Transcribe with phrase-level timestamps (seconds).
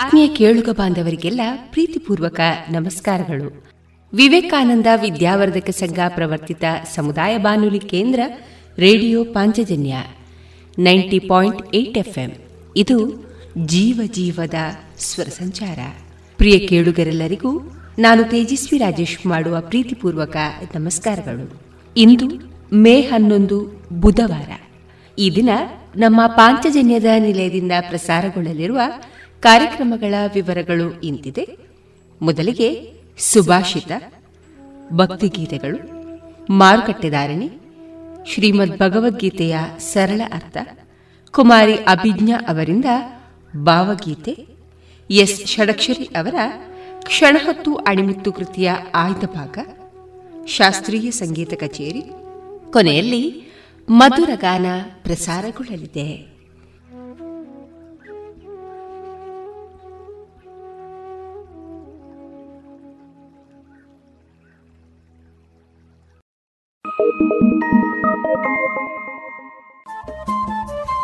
[0.00, 1.40] ಆತ್ಮೀಯ ಕೇಳುಗ ಬಾಂಧವರಿಗೆಲ್ಲ
[1.72, 3.64] ಪ್ರೀತಿಪೂರ್ವಕ ನಮಸ್ಕಾರಗಳು.
[4.12, 6.64] ವಿವೇಕಾನಂದ ವಿದ್ಯಾವರ್ಧಕ ಸಂಘ ಪ್ರವರ್ತಿತ
[6.94, 8.20] ಸಮುದಾಯ ಬಾನುಲಿ ಕೇಂದ್ರ
[8.78, 9.96] radio Panchajanya
[10.78, 12.30] ninety point eight FM.
[12.76, 13.26] ಇದು
[13.66, 14.54] ಜೀವ ಜೀವದ
[14.98, 15.78] ಸ್ವರ ಸಂಚಾರ.
[16.36, 17.58] ಪ್ರಿಯ ಕೇಳುಗರೆಲ್ಲರಿಗೂ
[17.98, 20.36] ನಾನು ತೇಜಸ್ವಿ ರಾಜೇಶ್ ಮಾಡುವ ಪ್ರೀತಿಪೂರ್ವಕ
[20.74, 21.60] ನಮಸ್ಕಾರಗಳು.
[21.96, 22.26] ಇಂದು
[22.76, 24.50] ಮೇ ಹನ್ನೊಂದು ಬುಧವಾರ.
[25.18, 25.48] ಈ ದಿನ
[25.96, 28.80] ನಮ್ಮ ಪಾಂಚಜನ್ಯದ ನಿಲಯದಿಂದ ಪ್ರಸಾರಗೊಳ್ಳಲಿರುವ
[29.40, 31.48] ಕಾರ್ಯಕ್ರಮಗಳ ವಿವರಗಳು ಇಂತಿದೆ.
[32.22, 33.92] ಮೊದಲಿಗೆ ಸುಭಾಷಿತ,
[34.92, 36.00] ಭಕ್ತಿಗೀತೆಗಳು,
[36.50, 37.50] ಮಾರುಕಟ್ಟೆದಾರಣಿ,
[38.26, 40.56] ಶ್ರೀಮದ್ ಭಗವದ್ಗೀತೆಯ ಸರಳ ಅರ್ಥ,
[41.30, 42.84] ಕುಮಾರಿ ಅಭಿಜ್ಞಾ ಅವರಿಂದ
[43.56, 44.46] ಭಾವಗೀತೆ,
[45.10, 46.34] ಎಸ್ ಷಡಕ್ಷರಿ ಅವರ
[47.02, 49.58] ಕ್ಷಣಹತ್ತು ಅಣಿಮುತ್ತು ಕೃತಿಯ ಆಯ್ದ ಭಾಗ,
[50.46, 52.02] ಶಾಸ್ತ್ರೀಯ ಸಂಗೀತ ಕಚೇರಿ,
[52.72, 53.42] ಕೊನೆಯಲ್ಲಿ
[53.88, 54.66] ಮಧುರಗಾನ
[55.02, 56.29] ಪ್ರಸಾರಗೊಳ್ಳಲಿದೆ.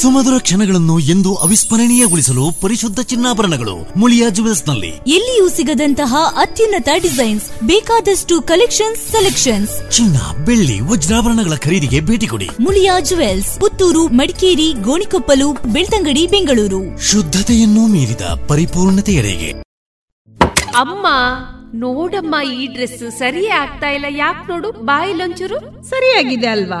[0.00, 9.90] ಸುಮಧುರ ಕ್ಷಣಗಳನ್ನು ಎಂದು ಅವಿಸ್ಮರಣೀಯಗೊಳಿಸಲು ಪರಿಶುದ್ಧ ಚಿನ್ನಾಭರಣಗಳು ಮುಳಿಯಾ ಜುವೆಲ್ಸ್ನಲ್ಲಿ ಎಲ್ಲಿಯೂ ಸಿಗದಂತಹ ಅತ್ಯುನ್ನತ ಡಿಸೈನ್ಸ್ ಬೇಕಾದಷ್ಟು ಕಲೆಕ್ಷನ್ಸ್ ಸೆಲೆಕ್ಷನ್ಸ್.
[9.90, 12.48] ಚಿನ್ನ ಬೆಳ್ಳಿ ವಜ್ರಾಭರಣಗಳ ಖರೀದಿಗೆ ಭೇಟಿ ಕೊಡಿ.
[12.60, 16.82] ಮುಳಿಯಾ ಜುವೆಲ್ಸ್ ಪುತ್ತೂರು ಮಡಿಕೇರಿ ಗೋಣಿಕೊಪ್ಪಲು ಬೆಳ್ತಂಗಡಿ ಬೆಂಗಳೂರು.
[17.10, 19.50] ಶುದ್ಧತೆಯನ್ನು ಮೀರಿದ ಪರಿಪೂರ್ಣತೆಯರಿಗೆ
[20.76, 21.06] ಅಮ್ಮ
[21.74, 24.06] ನೋಡಮ್ಮ ಈ ಡ್ರೆಸ್ ಸರಿಯೇ ಆಗ್ತಾ ಇಲ್ಲ.
[24.18, 25.58] ಯಾಕೆ ನೋಡು ಬಾಯಿಲೊಂಚೂರು
[25.90, 26.80] ಸರಿಯಾಗಿದೆ ಅಲ್ವಾ?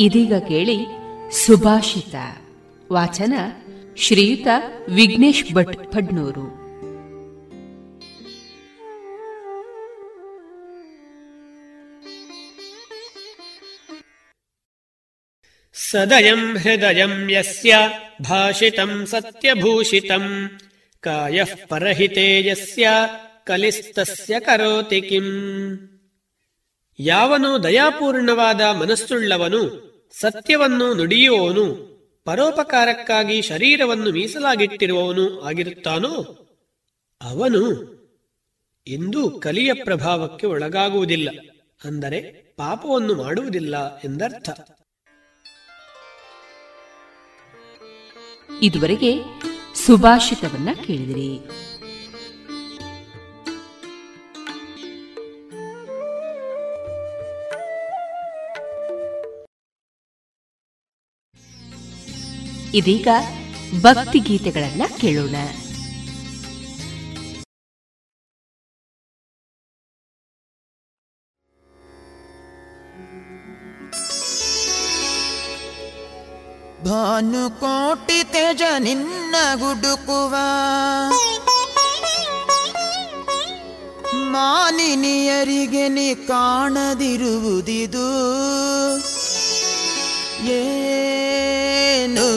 [0.00, 0.78] ಇದೀಗ ಕೇಳಿ
[1.46, 2.14] ಸುಭಾಷಿತ.
[2.92, 3.34] ವಾಚನ
[3.96, 4.46] ಶ್ರೀಯುತ
[4.88, 6.62] ವಿಘ್ನೇಶ್ ಭಟ್ ಫಡ್ನೂರು
[15.74, 17.74] ಸದಯಂ ಹೃದಯಂ ಯಸ್ಯ
[18.22, 20.50] ಭಾಷಿತಂ ಸತ್ಯಭೂಷಿತಂ.
[21.00, 22.88] ಕಾಯಃ ಪರಹಿತೆ ಯಸ್ಯ
[23.44, 25.28] ಕಲಿಸ್ತಸ್ಯ ಕರೋತಿ ಕಿಂ.
[26.98, 29.62] ಯಾವನು ದಯಾಪೂರ್ಣವಾದ ಮನಸ್ಸುಳ್ಳವನು,
[30.20, 31.64] ಸತ್ಯವನ್ನು ನುಡಿಯುವವನು,
[32.26, 36.14] ಪರೋಪಕಾರಕ್ಕಾಗಿ ಶರೀರವನ್ನು ಮೀಸಲಾಗಿಟ್ಟಿರುವವನು ಆಗಿರುತ್ತಾನೋ?
[37.20, 37.62] ಅವನು
[38.86, 41.30] ಎಂದು ಕಲಿಯ ಪ್ರಭಾವಕ್ಕೆ ಒಳಗಾಗುವುದಿಲ್ಲ,
[41.84, 42.20] ಅಂದರೆ
[42.56, 44.50] ಪಾಪವನ್ನು ಮಾಡುವುದಿಲ್ಲ ಎಂದರ್ಥ.
[48.62, 49.12] ಇದುವರೆಗೆ
[49.74, 51.30] ಸುಭಾಷಿತವನ್ನ ಕೇಳಿದಿರಿ.
[62.74, 63.08] ಇದೀಗ
[63.80, 65.36] ಭಕ್ತಿ ಗೀತೆಗಳನ್ನ ಕೇಳೋಣ.
[76.86, 80.34] ಭಾನುಕೋಟಿ ತೇಜ ನಿನ್ನ ಗುಡುಕುವ
[84.32, 88.08] ಮಾನಿನಿಯರಿಗೆ ನೀ ಕಾಣದಿರುವುದಿದು.
[90.56, 92.28] ಏನು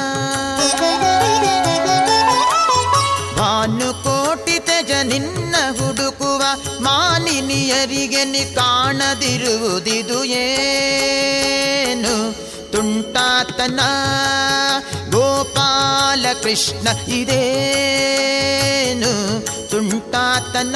[3.37, 6.43] ಭಾನುಕೋಟಿ ತೆಜ ನಿನ್ನ ಹುಡುಕುವ
[6.79, 12.33] ಮಾನಿನಿಯರಿಗೆ ನಿ ಕಾಣದಿರುವುದಿದು ಏನು?
[12.71, 13.79] ತುಂಟಾತನ
[15.09, 19.37] ಗೋಪಾಲ ಕೃಷ್ಣ ಇದೇನು?
[19.71, 20.75] ತುಂಟಾತನ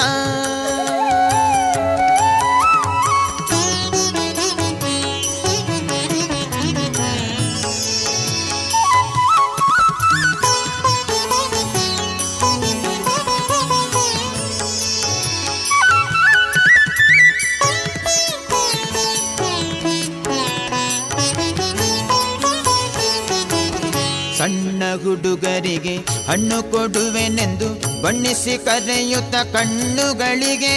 [26.27, 27.67] ಹಣ್ಣು ಕೊಡುವೆನೆಂದು
[28.01, 30.75] ಬಣ್ಣಿಸಿ ಕರೆಯುತ್ತ ಕಣ್ಣುಗಳಿಗೆ,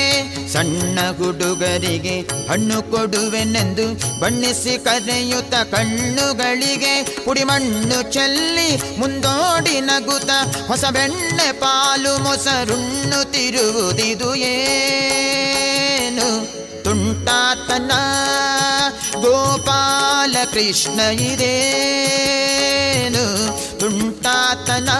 [0.52, 2.16] ಸಣ್ಣ ಹುಡುಗರಿಗೆ
[2.50, 3.86] ಹಣ್ಣು ಕೊಡುವೆನೆಂದು
[4.20, 10.30] ಬಣ್ಣಿಸಿ ಕರೆಯುತ್ತ ಕಣ್ಣುಗಳಿಗೆ, ಪುಡಿಮಣ್ಣು ಚೆಲ್ಲಿ ಮುಂದೋಡಿ ನಗುತ್ತ
[10.68, 16.28] ಹೊಸ ಬೆಣ್ಣೆ ಪಾಲು ಮೊಸರುಣ್ಣು ತಿರುವುದಿದು ಏನು?
[16.84, 17.92] ತುಂಟಾತನ
[19.24, 21.30] गोपालकृष्ण हि
[23.80, 24.98] तुण्टातना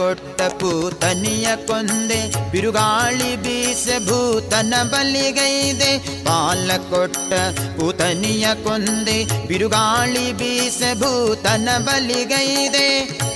[0.00, 5.90] ಕೊಟ್ಟ ಪೂತನಿಯ ಕೊಂದೆ, ಬಿರುಗಾಳಿ ಬೀಸೆ ಭೂತನ ಬಲಿಗೈದೆ.
[6.24, 7.32] ಪಾಲ ಕೊಟ್ಟ
[7.78, 12.88] ಪೂತನಿಯ ಕೊಂದೆ, ಬಿರುಗಾಳಿ ಬೀಸೆ ಭೂತನ ಬಲಿಗೈದೆ.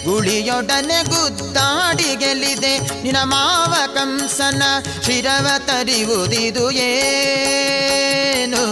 [0.04, 4.62] ಗುಳಿಯೊಡನೆ ಗುದ್ದಾಡಿ ಗೆಲಿದೆ ನಿನ ಮಾವ ಕಂಸನ
[5.06, 8.64] ಶಿರವ ತರಿವುದಿದು ಏನು?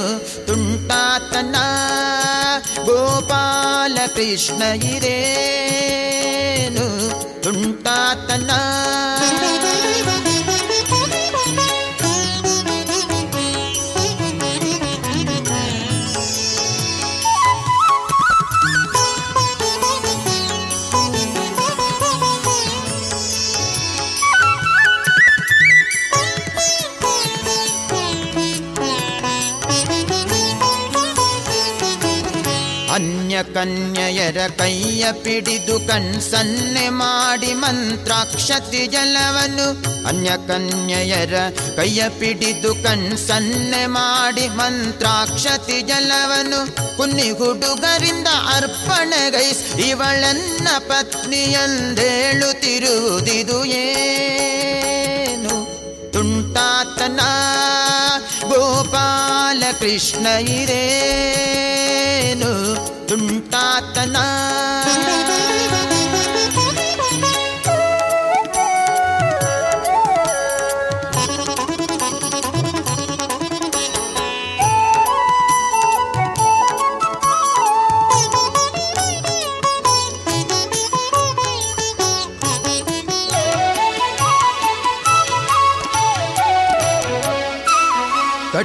[0.47, 1.57] ತುಂಟಾತನ
[2.85, 4.63] ಗೋಪಾಲ ಕೃಷ್ಣ
[4.97, 6.87] ಇರೇನು?
[7.85, 8.51] ತುಂಟಾತನ
[33.43, 39.93] ಕನ್ಯೆಯರ ಕೈಯ ಪಿಡಿದು ಕಣ್ಸನ್ನೆ ಮಾಡಿ ಮಂತ್ರಾಕ್ಷತಿ ಜಲವನು.
[40.07, 41.35] ಅನ್ಯ ಕನ್ಯೆಯರ
[41.77, 46.97] ಕೈಯ ಪಿಡಿದು ಕಣ್ಸನ್ನೆ ಮಾಡಿ ಮಂತ್ರಾಕ್ಷತಿ ಜಲವನು.
[46.97, 55.73] ಕುನ್ನಿ ಹುಡುಗರಿಂದ ಅರ್ಪಣೆಗೈಸ್ ಇವಳನ್ನ ಪತ್ನಿಯಂದೇಳುತ್ತಿರುವುದಿದು ಏನು?
[56.13, 57.21] ತುಂಟಾತನ
[58.49, 62.93] ಗೋಪಾಲ ಕೃಷ್ಣ ಇರೇನು?
[63.13, 64.17] ತುಂಟಾತನ?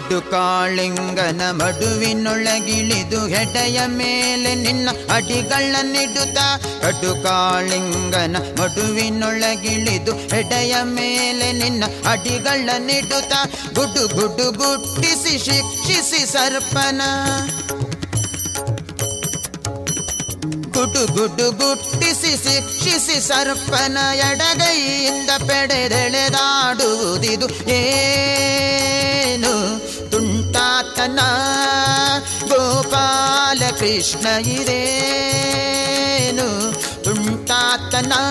[0.07, 6.37] ಕಡು ಕಾಳಿಂಗನ ಮಡುವಿನೊಳಗಿಳಿದು ಹೆಡೆಯ ಮೇಲೆ ನಿನ್ನ ಅಡಿಗಳನ್ನಿಡುತ್ತ.
[6.81, 13.33] ಕಡು ಕಾಳಿಂಗನ ಮಡುವಿನೊಳಗಿಳಿದು ಹೆಡೆಯ ಮೇಲೆ ನಿನ್ನ ಅಡಿಗಳನ್ನಿಡುತ್ತ.
[13.73, 17.01] ಗುಡು ಗುಡು ಗುಟ್ಟಿಸಿ ಶಿಕ್ಷಿಸಿ ಸರ್ಪನ.
[20.71, 27.69] ಗುಡು ಗುಡು ಗುಟ್ಟಿಸಿ ಶಿಕ್ಷಿಸಿ ಸರ್ಪನ ಎಡಗೈಯಿಂದ ಪೆಡೆದೆಳೆದಾಡುವುದಿದು.
[27.69, 29.46] ಏನು
[32.51, 32.89] गोपालकृष्णु
[37.05, 38.21] पुण्टात्तना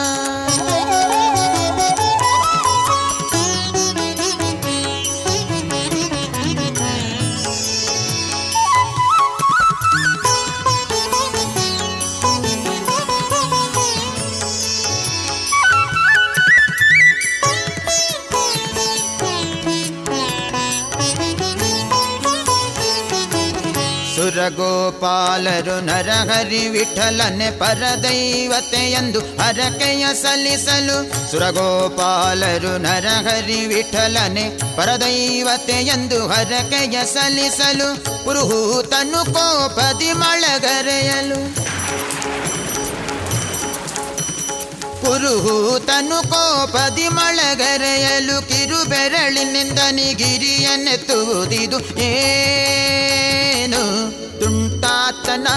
[24.47, 41.67] ಸುರಗೋಪಾಲರು ನರಹರಿ ವಿಠಲನೆ ಪರದೈವತೆಯೆಂದು ಹರಕೆಯ ಸಲ್ಲಿಸಲು ಸುರಗೋಪಾಲರು ನರಹರಿ ವಿಠಲನೆ ಪರದೈವತೆಯೆಂದು ಹರಕೆಯ ಸಲ್ಲಿಸಲು ಪುರುಹೂತನು ಕೋಪದಿ ಮಳಗರೆಯಲು.
[45.03, 54.25] ಕುರುಹೂತನು ಕೋಪದಿ ಮಳಗರೆಯಲು ಕಿರು ಬೆರಳಿನಿಂದ ನಿಗಿರಿಯನ್ನೆತ್ತುವುದಿದು ಏನು?
[55.16, 55.49] ತುಂಟಾತನ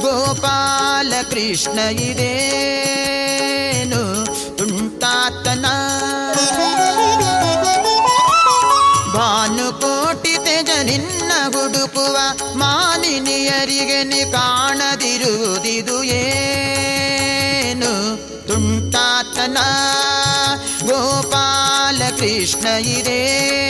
[0.00, 1.78] ಗೋಪಾಲ ಕೃಷ್ಣ
[2.08, 4.02] ಇದೇನು
[4.58, 5.66] ತುಂಟಾತನ.
[9.14, 12.16] ಭಾನುಕೋಟಿ ತೆಜ ನಿನ್ನ ಹುಡುಕುವ
[12.54, 17.92] ಮಾನಿನಿಯರಿಗೆ ನಿ ಕಾಣದಿರುವುದಿದು ಏನು
[18.48, 19.58] ತುಂಟಾತನ,
[20.82, 22.66] ಗೋಪಾಲ ಕೃಷ್ಣ
[22.96, 23.69] ಇದೇನು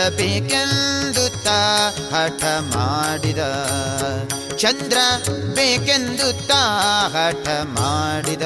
[0.00, 1.48] ಚಂದ್ರ ಬೇಕೆಂದು ತ
[2.14, 3.38] ಹಠ ಮಾಡಿದ.
[4.56, 4.98] ಚಂದ್ರ
[5.54, 6.50] ಬೇಕೆಂದು ತ
[7.16, 8.42] ಹಠ ಮಾಡಿದ.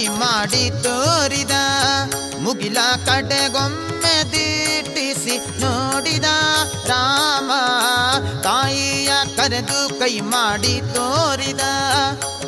[0.00, 1.54] ಕೈ ಮಾಡಿ ತೋರಿದ,
[2.44, 6.28] ಮುಗಿಲ ಕಡೆಗೊಮ್ಮೆ ದಿಟ್ಟಿಸಿ ನೋಡಿದ
[6.90, 7.50] ರಾಮ,
[8.46, 11.64] ತಾಯಿಯ ಕರೆದು ಕೈ ಮಾಡಿ ತೋರಿದ,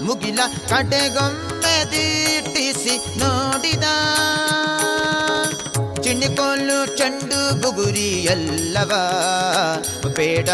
[0.06, 3.88] ಮುಗಿಲ ಕಡೆಗೊಮ್ಮೆ ದಿಟ್ಟಿಸಿ ನೋಡಿದ.
[6.04, 8.92] ಚಿಣಿಕೊಲ್ಲು ಚೆಂಡು ಬುಗುರಿ ಎಲ್ಲವ,
[10.18, 10.48] ಬೇಡ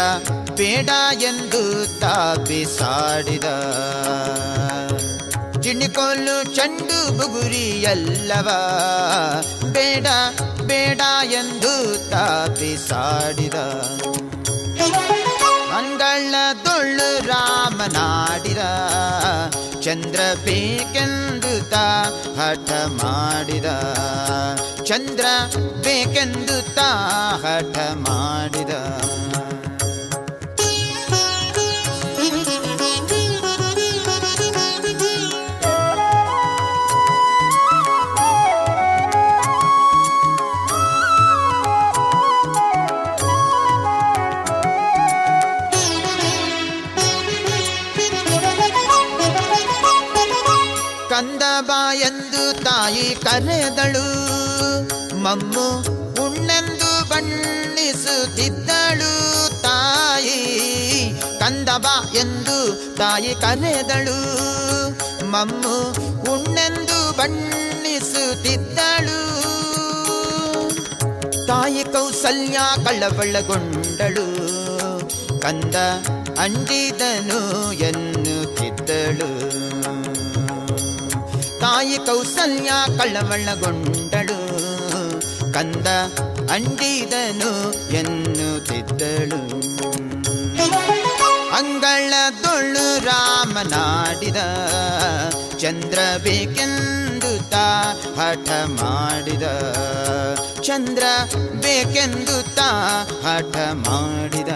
[0.59, 0.89] ಬೇಡ
[1.31, 1.63] ಎಂದು
[1.99, 3.45] ತಾಪಿಸಾಡಿದ
[5.63, 8.49] ಚಿಣಿಕೊಲ್ಲು ಚೆಂಡು ಬುಗುರಿ ಎಲ್ಲವ
[9.75, 10.07] ಬೇಡ
[10.63, 11.73] ಬೇಡ ಎಂದು
[12.11, 13.57] ತಾಪಿಸಾಡಿದ
[15.73, 18.63] ಮಂಗಳದೊಳ್ಳು ರಾಮನಾಡಿದ
[19.81, 21.85] ಚಂದ್ರ ಬೇಕೆಂದು ತಾ
[22.39, 23.69] ಹಠ ಮಾಡಿದ
[24.83, 25.25] ಚಂದ್ರ
[25.85, 26.89] ಬೇಕೆಂದು ತಾ
[27.45, 28.73] ಹಠ ಮಾಡಿದ
[52.63, 54.29] ತಾಯಿ ಕರೆದಳು.
[55.15, 55.69] ಮಮ್ಮು
[56.25, 58.09] ಉಣ್ಣೆಂದು ಬಣ್ಣಿಸುತ್ತಿದ್ದಳು
[59.61, 60.39] ತಾಯಿ.
[61.39, 64.19] ಕಂದವ ಎಂದು ತಾಯಿ ಕರೆದಳು.
[65.25, 65.89] ಮಮ್ಮು
[66.31, 67.99] ಉಣ್ಣೆಂದು ಬಣ್ಣಿಸುತ್ತಿದ್ದಳು.
[71.47, 74.39] ತಾಯಿ ಕೌಸಲ್ಯ ಕಳವಳಗೊಂಡಳು.
[75.41, 75.75] ಕಂದ
[76.39, 79.59] ಅಂಡಿದನು ಎನ್ನುತ್ತಿದ್ದಳು.
[81.59, 84.49] ತಾಯಿ ಕೌಸಲ್ಯ ಕಳವಳಗೊಂಡಳು.
[85.53, 85.87] ಕಂದ
[86.49, 89.59] ಅಂಡಿದನು ಎನ್ನುತ್ತಿದ್ದಳು.
[91.55, 94.37] ಅಂಗಳದೊಳು ರಾಮನಾಡಿದ
[95.57, 99.43] ಚಂದ್ರ ಬೇಕೆಂದು ತಾ ಹಠ ಮಾಡಿದ.
[100.61, 101.03] ಚಂದ್ರ
[101.61, 104.49] ಬೇಕೆಂದು ತಾ ಹಠ ಮಾಡಿದ.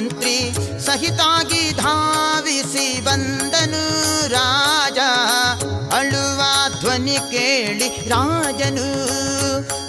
[0.00, 0.52] ಮಂತ್ರಿ
[0.86, 4.98] ಸಹಿತಾಗಿ ಧಾವಿಸಿ ಬಂದನು ರಾಜ.
[5.94, 6.42] ಅಳುವ
[6.80, 8.90] ಧ್ವನಿ ಕೇಳಿ ರಾಜನು.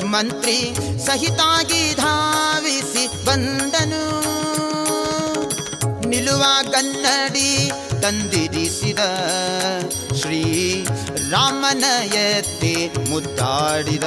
[0.05, 4.03] ಮಂತ್ರಿ ಸಹಿತಾಗಿ ಧಾವಿಸಿ ಬಂದನು.
[6.07, 7.71] ನಿಲುವ ಕನ್ನಡಿ
[8.01, 8.99] ತಂದಿರಿಸಿದ
[10.21, 10.43] ಶ್ರೀ
[11.31, 14.03] ರಾಮನ ಎತ್ತಿ ಮುದ್ದಾಡಿದ.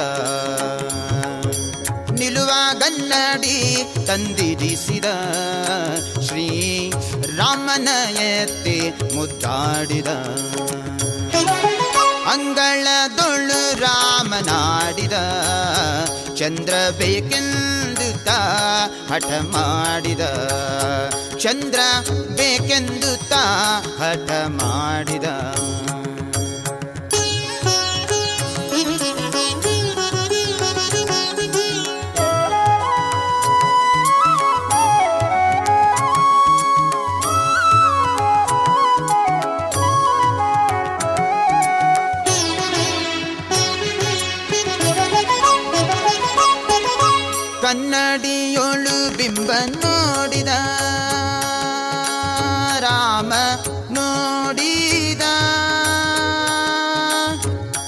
[2.25, 3.57] ನಿಲ್ಲುವ ಗನ್ನಡಿ
[4.07, 5.07] ತಂದಿರಿಸಿದ
[6.27, 6.45] ಶ್ರೀ
[7.37, 7.89] ರಾಮನ
[8.23, 8.77] ಎತ್ತಿ
[9.15, 10.11] ಮುದ್ದಾಡಿದ
[12.33, 15.17] ಅಂಗಳದೊಳು ರಾಮನಾಡಿದ
[16.39, 18.39] ಚಂದ್ರ ಬೇಕೆಂದು ತಾ
[19.11, 20.23] ಹಠ ಮಾಡಿದ
[21.37, 21.79] ಚಂದ್ರ
[22.39, 23.43] ಬೇಕೆಂದು ತಾ
[24.01, 25.29] ಹಠ ಮಾಡಿದ
[47.75, 50.47] ಕನ್ನಡಿಯೊಳು ಬಿಂಬ ನೋಡಿದ.
[52.79, 53.33] ರಾಮ
[53.91, 55.21] ನೋಡಿದ.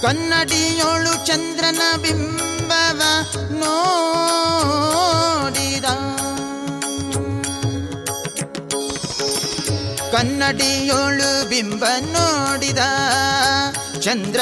[0.02, 3.02] ಕನ್ನಡಿಯೊಳು ಚಂದ್ರನ ಬಿಂಬವ
[3.50, 5.86] ನೋಡಿದ.
[10.12, 12.80] ಕನ್ನಡಿಯೊಳು ಬಿಂಬ ನೋಡಿದ.
[14.02, 14.40] ಚಂದ್ರ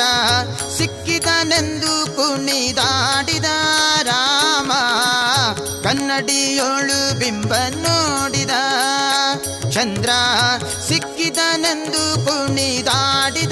[0.77, 3.45] ಸಿಕ್ಕಿದನೆಂದು ಕುಣಿದಾಡಿದ.
[4.03, 4.34] ರಾಮ
[6.05, 8.49] ಕನ್ನಡಿಯೊಳು ಬಿಂಬ ನೋಡಿದ.
[9.73, 10.09] ಚಂದ್ರ
[10.87, 13.51] ಸಿಕ್ಕಿದನೆಂದು ಕುಣಿದಾಡಿದ.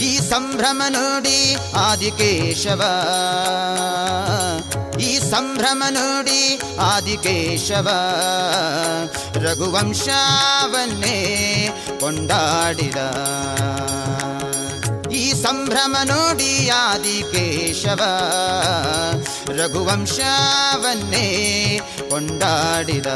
[0.00, 2.82] ಈ ಸಂಭ್ರಮ ನೋಡಿ ಆದಿಕೇಶವ.
[5.00, 7.88] ಈ ಸಂಭ್ರಮ ನೋಡಿ ಆದಿಕೇಶವ.
[9.34, 10.08] ರಘುವಂಶವನ್ನೇ
[12.00, 12.96] ಕೊಂಡಾಡಿದ.
[15.08, 18.02] ಈ ಸಂಭ್ರಮ ನೋಡಿ ಆದಿಕೇಶವ.
[19.56, 21.80] ರಘುವಂಶವನ್ನೇ
[22.10, 23.06] ಕೊಂಡಾಡಿದ.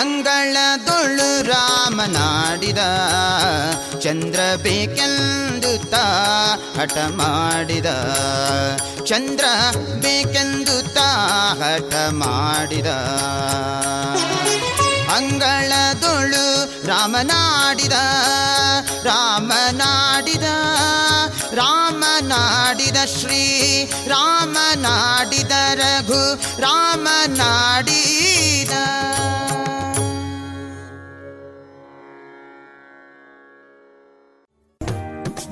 [0.00, 2.78] ಅಂಗಳದೊಳು ರಾಮನಾಡಿದ.
[4.00, 6.04] ಚಂದ್ರ ಬೇಕೆಂದು ತಾ
[6.80, 7.86] ಹಠ ಮಾಡಿದ.
[9.04, 9.44] ಚಂದ್ರ
[10.00, 12.86] ಬೇಕೆಂದು ತಾ ಹಠ ಮಾಡಿದ.
[15.16, 17.92] ಅಂಗಳದೊಳು ರಾಮನಾಡಿದ.
[19.04, 20.15] ರಾಮನಾಡಿದ
[22.66, 23.40] ರಾಮನಾಡಿದ ಶ್ರೀ
[24.06, 26.22] ರಾಮ ನಾಡಿದ ರಘು,
[26.60, 28.72] ರಾಮ ನಾಡಿದ.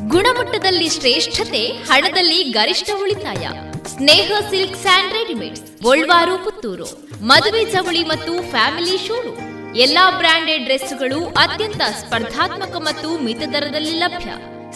[0.09, 3.45] ಗುಣಮಟ್ಟದಲ್ಲಿ ಶ್ರೇಷ್ಠತೆ, ಹಣದಲ್ಲಿ ಗರಿಷ್ಠ ಉಳಿತಾಯ.
[3.93, 6.89] Sneha silk and readymades, Golwaru, Puttur.
[7.25, 14.31] ಮದುವೆ ಚವಳಿ ಮತ್ತು ಫ್ಯಾಮಿಲಿ ಶೋರೂಮ್ ಎಲ್ಲಾ ಬ್ರಾಂಡೆಡ್ ಡ್ರೆಸ್ಗಳು ಅತ್ಯಂತ ಸ್ಪರ್ಧಾತ್ಮಕ ಮತ್ತು ಮಿತ ದರದಲ್ಲಿ ಲಭ್ಯ.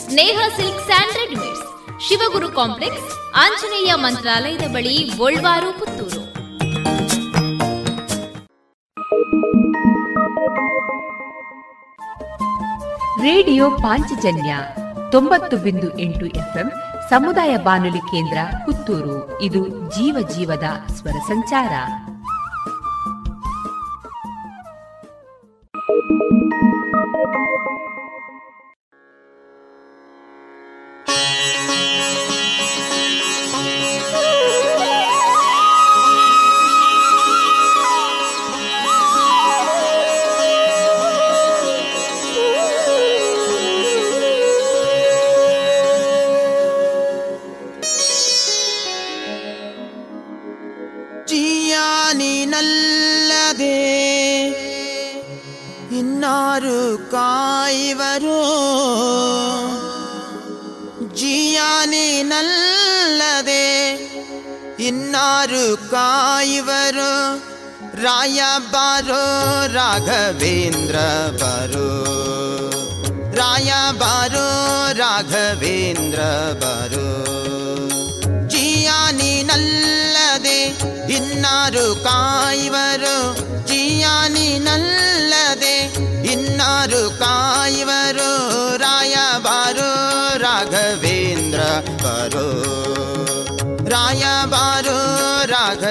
[0.07, 1.67] Sneha silk and readymades.
[2.01, 6.25] Shivaguru complex, Anjaneya ಮಂತ್ರಾಲಯದ ಬಳಿ ಗೋಳ್ವಾರು ಪುತ್ತೂರು.
[13.23, 14.57] ರೇಡಿಯೋ ಪಾಂಚಜನ್ಯ
[15.13, 16.73] ತೊಂಬತ್ತು ಬಿಂದು ಎಂಟು ಎಫ್ಎಂ,
[17.11, 19.43] ಸಮುದಾಯ ಬಾನುಲಿ ಕೇಂದ್ರ, ಪುತ್ತೂರು.
[19.43, 21.71] ಇದು ಜೀವ ಜೀವದ ಸ್ವರ ಸಂಚಾರ.
[51.31, 53.79] ஜியானி நல்லதே.
[55.91, 56.79] இன்னாரு
[57.13, 58.78] காய்வரும்
[64.79, 67.39] ಇನ್ನಾರು ಕಾಯುವರು
[68.03, 69.23] ರಾಯ ಬಾರೋ
[69.73, 70.97] ರಾಘವೇಂದ್ರ
[71.37, 72.05] ಬರೋ
[73.35, 74.47] ರಾಯ ಬಾರೋ
[74.99, 76.19] ರಾಘವೇಂದ್ರ
[76.55, 77.29] ಬರೋ
[78.49, 80.61] ಜಿಯಾನಿನಲ್ಲದೆ
[81.15, 85.77] ಇನ್ನಾರು ಕಾಯುವರು ಜಿಯಾನಿನಲ್ಲದೆ
[86.33, 89.91] ಇನ್ನಾರು ಕಾಯುವರು ರಾಯ ಬಾರೋ
[90.37, 91.08] ರಾಘವೇಂದ್ರ
[95.51, 95.85] ರಾಯ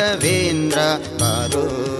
[1.22, 1.97] ಬಾರೋ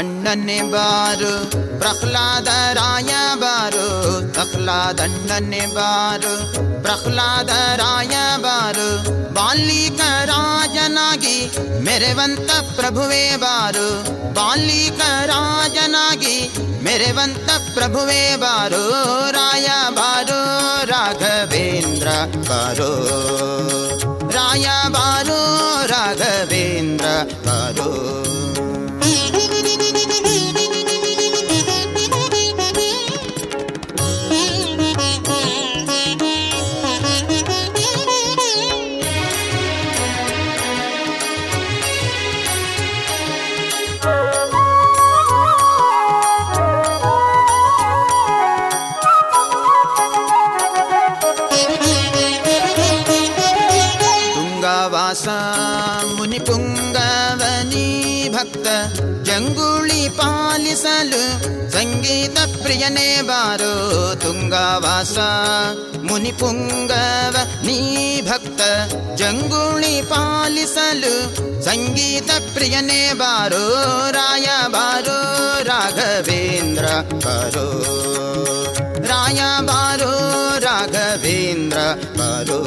[0.00, 3.86] ರಾಘವೇಂದ್ರ ಪ್ರಹ್ಲಾದ ರಾಯ ಬಾರು
[4.32, 18.92] ಪ್ರಹ್ಲಾದರಾಯ ಬಾರು ಬಾರು ಪ್ರಹ್ಲಾದರಾಯ ಬಾರು ಬಾಲಿಕ ರಾಜನಾಗಿ ಮೆರೆವಂತ ಪ್ರಭುವೇ ಬಾರು ಬಾಲಿಕ ರಾಜನಾಗಿ ಮೆರೆವಂತ ಪ್ರಭುವೇ ಬಾರು,
[19.30, 20.38] ರಾಯ ಬಾರು,
[20.86, 22.08] ರಾಘವೇಂದ್ರ
[22.48, 22.90] ಬಾರೋ.
[24.30, 25.40] ರಾಯ ಬಾರೋ,
[25.86, 27.04] ರಾಘವೇಂದ್ರ
[27.46, 27.90] ಬಾರೋ.
[62.70, 63.70] ಪ್ರಿಯನೇ ಬಾರೋ
[64.14, 65.18] ತುಂಗವಾಸ
[66.08, 67.78] ಮುನಿ ಪುಂಗವ ನೀ
[68.20, 68.60] ಭಕ್ತ
[69.14, 71.12] ಜಂಗುಳಿ ಪಾಲಿಸಲು
[71.64, 73.64] ಸಂಗೀತ ಪ್ರಿಯನೇ ಬಾರೋ
[74.10, 75.18] ರಾಯ ಬಾರೋ
[75.62, 76.84] ರಾಘವೇಂದ್ರ
[77.26, 77.66] ಬಾರೋ
[79.06, 80.12] ರಾಯ ಬಾರೋ
[80.58, 81.78] ರಾಘವೇಂದ್ರ
[82.18, 82.60] ಬಾರೋ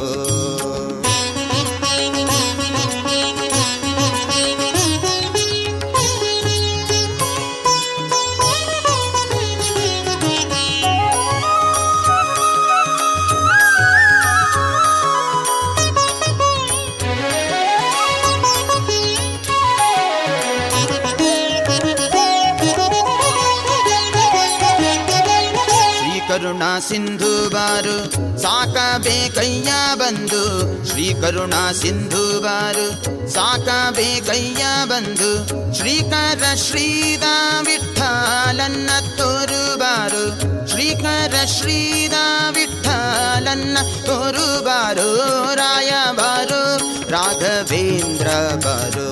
[26.88, 27.96] ಸಿಂಧು ಬಾರು
[28.42, 30.40] ಸಾಕಬೇಕಯ್ಯ ಬಂದು
[30.88, 32.86] ಶ್ರೀ ಕರುಣಾ ಸಿಂಧು ಬಾರು
[33.34, 35.30] ಸಾಕಬೇಕಯ್ಯ ಬಂದು
[35.74, 37.26] ಶ್ರೀಕರ ಶ್ರೀದ
[37.66, 40.24] ವಿಠಲನ್ನ ತೋರು ಬಾರು
[40.70, 42.16] ಶ್ರೀಕರ ಶ್ರೀದ
[42.50, 45.08] ವಿಠಲನ್ನ ತೋರು ಬಾರು
[45.54, 46.62] ರಾಯ ಬಾರು
[47.10, 48.28] ರಾಘವೇಂದ್ರ
[48.66, 49.08] ಬಾರು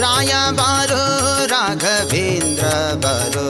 [0.00, 1.02] ರಾಯ ಬಾರೋ
[1.46, 2.64] ರಾಘವೇಂದ್ರ
[2.96, 3.46] ಬಾರೋ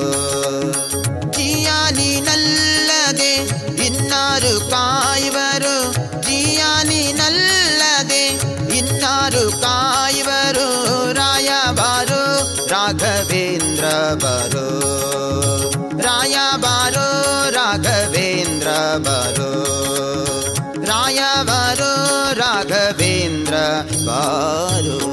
[4.28, 5.74] ಇನ್ನಾರು ಕಾಯುವರು
[6.22, 8.24] ಜಿಯಾನಿನಲ್ಲದೆ
[8.78, 12.36] ಇನ್ನಾರು ಕಾಯುವರು ರಾಯ ಬಾರೋ
[12.66, 13.84] ರಾಘವೇಂದ್ರ
[14.22, 14.66] ಬಾರೋ
[16.00, 17.08] ರಾಯ ಬಾರೋ
[17.50, 18.68] ರಾಘವೇಂದ್ರ
[19.06, 19.50] ಬಾರೋ
[20.84, 23.54] ರಾಯ ಬಾರೋ ರಾಘವೇಂದ್ರ
[24.08, 25.12] ಬಾರೋ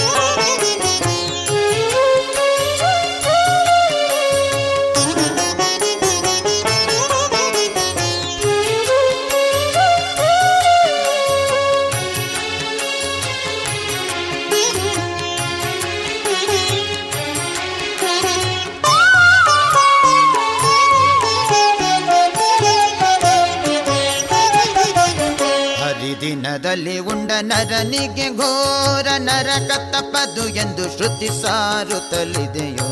[26.63, 32.89] ಹರಿದಿನದಲ್ಲಿ ಉಂಡ ನರನಿಗೆ ಘೋರ ನರಕ ತಪ್ಪದು ಎಂದು ಶ್ರುತಿ ಸಾರುತ್ತಲಿದೆಯೋ?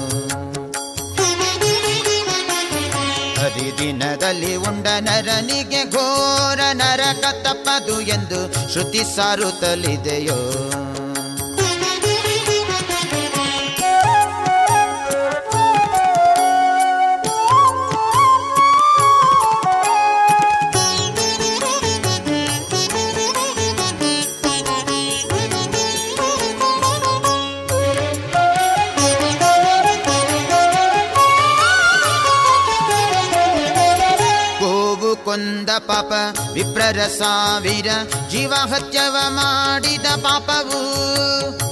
[3.39, 8.39] ಹರಿದಿನದಲ್ಲಿ ಉಂಡ ನರನಿಗೆ ಘೋರ ನರಕ ತಪ್ಪದು ಎಂದು
[8.71, 10.39] ಶ್ರುತಿ ಸಾರುತ್ತಲಿದೆಯೋ?
[35.87, 36.13] ಪಾಪ
[36.53, 37.87] ವಿಪ್ರರ ಸಾವಿರ
[38.29, 40.81] ಜೀವ ಹತ್ಯವ ಮಾಡಿದ ಪಾಪವು.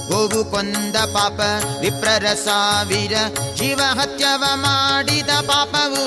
[0.07, 1.39] ಗೋವು ಕೊಂದ ಪಾಪ
[1.79, 3.13] ವಿಪ್ರರ ಸಾವಿರ
[3.55, 6.03] ಜೀವ ಹತ್ಯವ ಮಾಡಿದ ಪಾಪವು.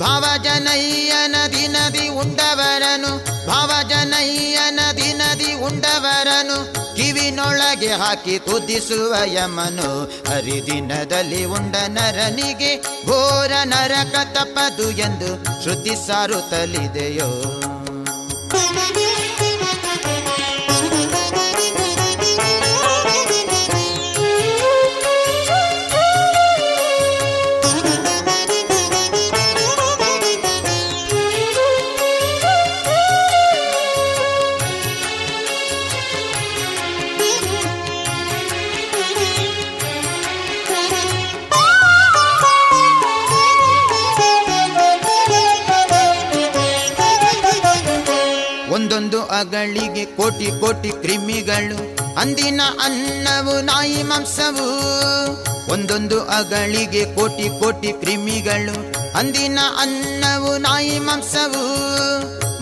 [0.00, 6.73] ಭಾವಜನಯ್ಯ ನದಿ ನದಿ ಉಂಡವರನು ಭಾವಜನಯ್ಯ ನದಿ ನದಿ ಉಂಡವರನು
[7.34, 9.88] ಕಿವಿನೊಳಗೆ ಹಾಕಿ ಕುದಿಸುವ ಯಮನು.
[10.28, 12.72] ಹರಿದಿನದಲ್ಲಿ ಉಂಡ ನರನಿಗೆ
[13.06, 17.30] ಘೋರ ನರಕ ತಪ್ಪದು ಎಂದು ಶ್ರುತಿ ಸಾರುತ್ತಲಿದೆಯೋ.
[49.38, 51.78] ಅಗಳಿಗೆ ಕೋಟಿ ಕೋಟಿ ಕ್ರಿಮಿಗಳು.
[52.16, 54.68] ಅಂದಿನ ಅನ್ನವು ನಾಯಿ ಮಾಂಸವು.
[55.72, 59.03] ಒಂದೊಂದು ಅಗಳಿಗೆ ಕೋಟಿ ಕೋಟಿ ಕ್ರಿಮಿಗಳು.
[59.16, 61.62] ಅಂದಿನ ಅನ್ನವು ನಾಯಿ ಮಾಂಸವು,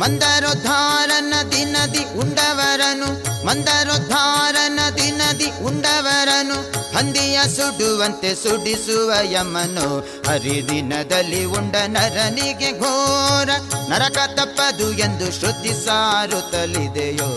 [0.00, 3.08] ಮಂದರೋದ್ಧಾರನ ನದಿ ನದಿ ಉಂಡವರನು,
[3.46, 6.56] ಮಂದರೋದ್ಧಾರನ ನದಿ ನದಿ ಉಂಡವರನು,
[6.96, 13.50] ಹಂದಿಯ ಸುಡುವಂತೆ ಸುಡಿಸುವ ಯಮನು, ಹರಿದಿನದಲ್ಲಿ ಉಂಡ ನರನಿಗೆ ಘೋರ,
[13.88, 17.30] ನರಕ ತಪ್ಪದು ಎಂದು ಶ್ರುತಿ ಸಾರುತ್ತಲಿದೆಯೋ.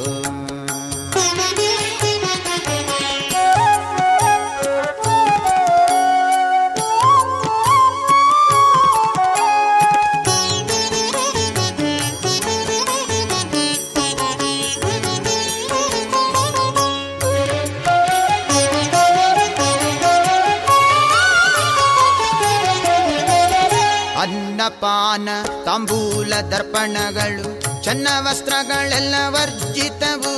[24.86, 25.30] ಅನ್ನಪಾನ
[25.65, 27.48] ತಾಂಬೂಲ ದರ್ಪಣಗಳು
[27.84, 30.34] ಚನ್ನ ವಸ್ತ್ರಗಳೆಲ್ಲ ವರ್ಜಿತವು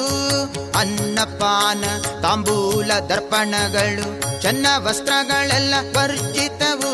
[0.77, 1.83] ಅನ್ನಪಾನ
[2.21, 4.07] ತಾಂಬೂಲ ದರ್ಪಣಗಳು
[4.41, 6.86] ಚನ್ನ ವಸ್ತ್ರಗಳೆಲ್ಲ ವರ್ಜಿತವು.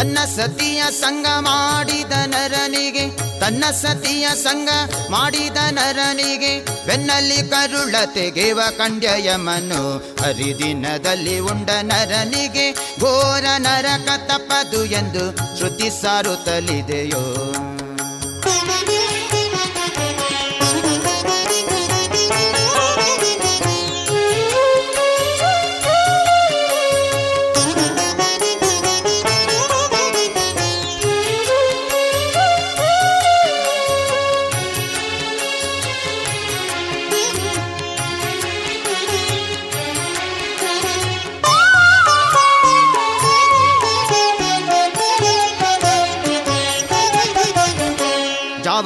[0.00, 4.68] ತನ್ನ ಸತಿಯ ಸಂಗ ಮಾಡಿದ ನರನಿಗೆ, ತನ್ನ ಸತಿಯ ಸಂಗ
[5.10, 17.54] ಮಾಡಿದ ನರನಿಗೆ, ಬೆನ್ನಲ್ಲಿ ಕರುಳ ತೆಗೆವ ಕಂಡ್ಯಯಮನು ಹರಿದಿನದಲ್ಲಿ ಉಂಡ ನರನಿಗೆ, ಘೋರ ನರಕ ತಪ್ಪದು ಎಂದು ಶ್ರುತಿ ಸಾರುತ್ತಲಿದೆಯೋ.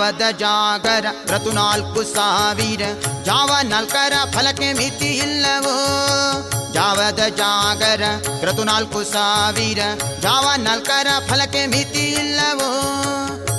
[0.04, 2.80] ಜಾವದ ಜಾಗರ ಋತು ನಾಲ್ಕು ಸಾವಿರ.
[3.24, 5.76] ಜಾವ ನಾಲ್ಕರ ಫಲಕ್ಕೆ ಮಿತಿ ಇಲ್ಲವೋ?
[6.72, 8.02] ಜಾವದ ಜಾಗರ
[8.42, 9.78] ಋತು ನಾಲ್ಕು ಸಾವಿರ.
[10.20, 12.70] ಜಾವ ನಾಲ್ಕರ ಫಲಕ್ಕೆ ಮಿತಿ ಇಲ್ಲವೋ?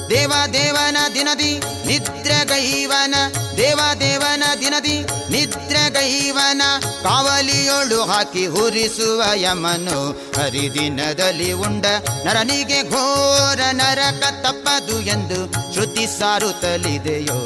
[0.09, 3.15] ದೇವ ದೇವನ ದಿನದಿ ನಿದ್ರಗೈವನ,
[3.57, 5.05] ದೇವ ದೇವನ ದಿನದಿ
[6.05, 6.63] ನಿದ್ರಗೈವನ
[7.03, 9.97] ಕಾವಲಿಯೊಳು ಹಾಕಿ ಹುರಿಸುವ ಯಮನು
[10.37, 11.85] ಹರಿದಿನದಲ್ಲಿ ಉಂಡ
[12.25, 15.39] ನರನಿಗೆ ಘೋರ ನರಕ ತಪ್ಪದು ಎಂದು
[15.73, 17.39] ಶ್ರುತಿ ಸಾರುತ್ತಲಿದೆಯೋ.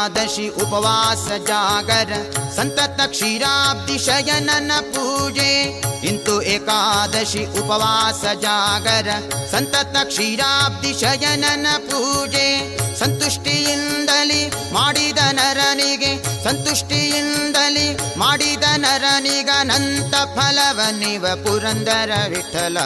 [0.00, 9.10] एकादशि उपवास जागर। सन्तत क्षीराब्धि शयन न पूजे। किन्तु एकादशि उपवास जागर।
[9.50, 12.48] ಸಂತತ ಕ್ಷೀರಾಬ್ದಿ ಶಯನನ ಪೂಜೆ,
[12.98, 22.78] ಸಂತುಷ್ಟಿಯಿಂದಲಿ ಮಾಡಿದ ನರನಿಗೆ, ಸಂತುಷ್ಟಿಯಿಂದಲಿ ಮಾಡಿದ ನರನಿಗನಂತ ಫಲವನಿವ ಪುರಂದರ ವಿಠಲ.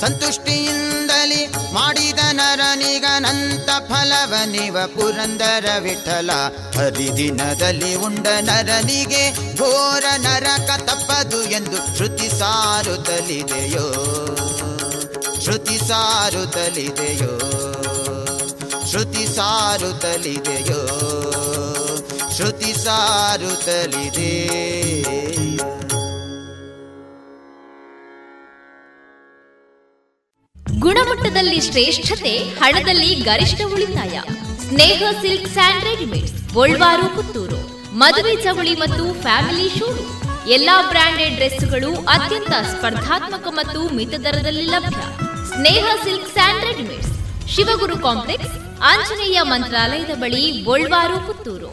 [0.00, 6.30] ಸಂತುಷ್ಟಿಯಿಂದಲಿ ಮಾಡಿದ ನರನಿಗನಂತ ಫಲವನಿವ ಪುರಂದರ ವಿಠಲ.
[6.76, 13.86] ಹರಿದಿನದಲ್ಲಿ ಉಂಡ ನರನಿಗೆ ಘೋರ ನರಕ ತಪ್ಪದು ಎಂದು ಶ್ರುತಿ ಸಾರುತ್ತಲಿದೆಯೋ.
[15.42, 17.32] ಶ್ರುತಿ ಸಾರುತ್ತಲಿದೆಯೋ
[18.90, 20.80] ಶ್ರುತಿ ಸಾರುತ್ತಲಿದೆಯೋ
[22.36, 24.32] ಶ್ರುತಿ ಸಾರುತ್ತಲಿದೆ
[30.80, 34.20] ಗುಣಮಟ್ಟದಲ್ಲಿ ಶ್ರೇಷ್ಠತೆ, ಹಣದಲ್ಲಿ ಗರಿಷ್ಠ ಉಳಿತಾಯ.
[34.68, 37.60] Sneha silk and readymades, Golwaru, Puttur.
[37.92, 40.04] ಮದುವೆ ಚವಳಿ ಮತ್ತು ಫ್ಯಾಮಿಲಿ ಶೂರು.
[40.48, 45.27] ಎಲ್ಲಾ ಬ್ರಾಂಡೆಡ್ ಡ್ರೆಸ್ಗಳು ಅತ್ಯಂತ ಸ್ಪರ್ಧಾತ್ಮಕ ಮತ್ತು ಮಿತ ದರದಲ್ಲಿ ಲಭ್ಯ.
[45.58, 48.52] Sneha silk and readymades Shivaguru complex,
[48.82, 51.70] Anjaneya ಮಂತ್ರಾಲಯದ ಬಳಿ ಗೋಳ್ವಾರು, ಪುತ್ತೂರು.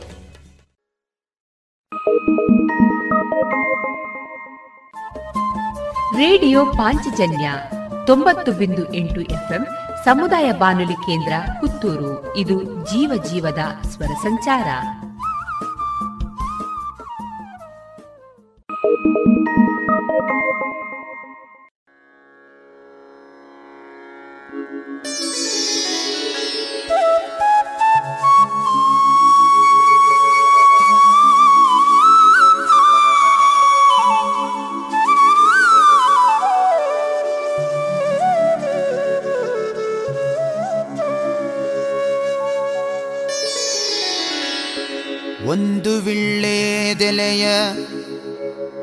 [6.18, 7.52] ರೇಡಿಯೋ ಪಾಂಚಜನ್ಯ
[8.06, 9.68] ತೊಂಬತ್ತು ಬಿಂದು ಎಂಟು ಎಫ್ಎಂ
[10.06, 12.38] ಸಮುದಾಯ ಬಾನುಲಿ ಕೇಂದ್ರ, ಪುತ್ತೂರು.
[12.38, 14.66] ಇದು ಜೀವ ಜೀವದ ಸ್ವರ ಸಂಚಾರ.
[45.48, 47.46] ಒಂದು ವಿಳ್ಳೆದೆಲೆಯ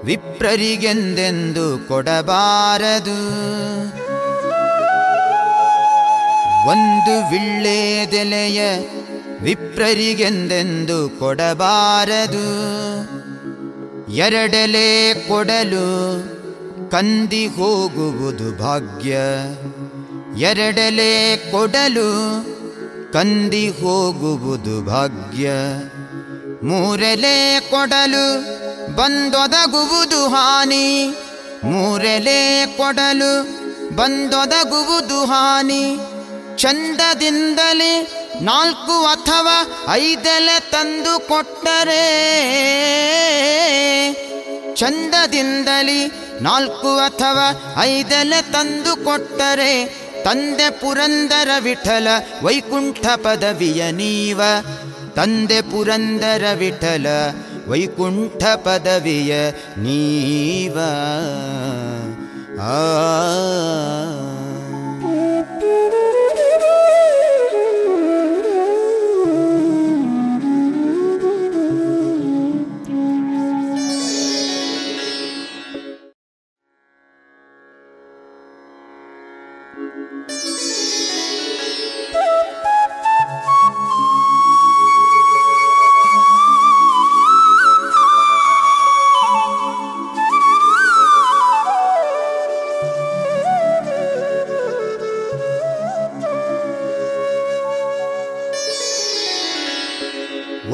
[0.04, 3.16] ವಿಪ್ರರಿಗೆಂದೆಂದು ಕೊಡಬಾರದು.
[6.68, 8.60] ಒಂದು ವಿಳ್ಳೆದೆಲೆಯ
[9.40, 12.42] ವಿಪ್ರರಿಗೆಂದೆಂದು ಕೊಡಬಾರದು.
[14.12, 16.22] ಎರಡೆಲೆ ಕೊಡಲು
[16.90, 19.16] ಕಂದಿ ಹೋಗುವುದು ಭಾಗ್ಯ.
[20.38, 22.44] ಎರಡೆಲೆ ಕೊಡಲು
[23.12, 25.50] ಕಂದಿ ಹೋಗುವುದು ಭಾಗ್ಯ.
[26.62, 28.40] ಮೂರೆಲೆ ಕೊಡಲು
[28.96, 31.14] ಬಂದೊದಗುವುದು ಹಾನಿ.
[31.64, 33.62] ಮೂರೆಲೆ ಕೊಡಲು
[33.96, 35.96] ಬಂದೊದಗುವುದು ಹಾನಿ.
[36.56, 42.02] ಚಂದದಿಂದಲೇ ನಾಲ್ಕು ಅಥವಾ ಐದೆಲೆ ತಂದು ಕೊಟ್ಟರೆ.
[44.74, 50.02] ಚಂದದಿಂದಲೇ ನಾಲ್ಕು ಅಥವಾ ಐದೆಲೆ ತಂದು ಕೊಟ್ಟರೆ.
[50.24, 52.08] ತಂದೆ ಪುರಂದರ ವಿಠಲ
[52.42, 54.42] ವೈಕುಂಠ ಪದವಿಯ ನೀವ.
[55.16, 57.06] ತಂದೆ ಪುರಂದರ ವಿಠಲ
[57.68, 60.78] ವೈಕುಂಠ ಪದವಿಯ ನೀವ.
[62.60, 62.92] ಆ.
[66.62, 67.21] Música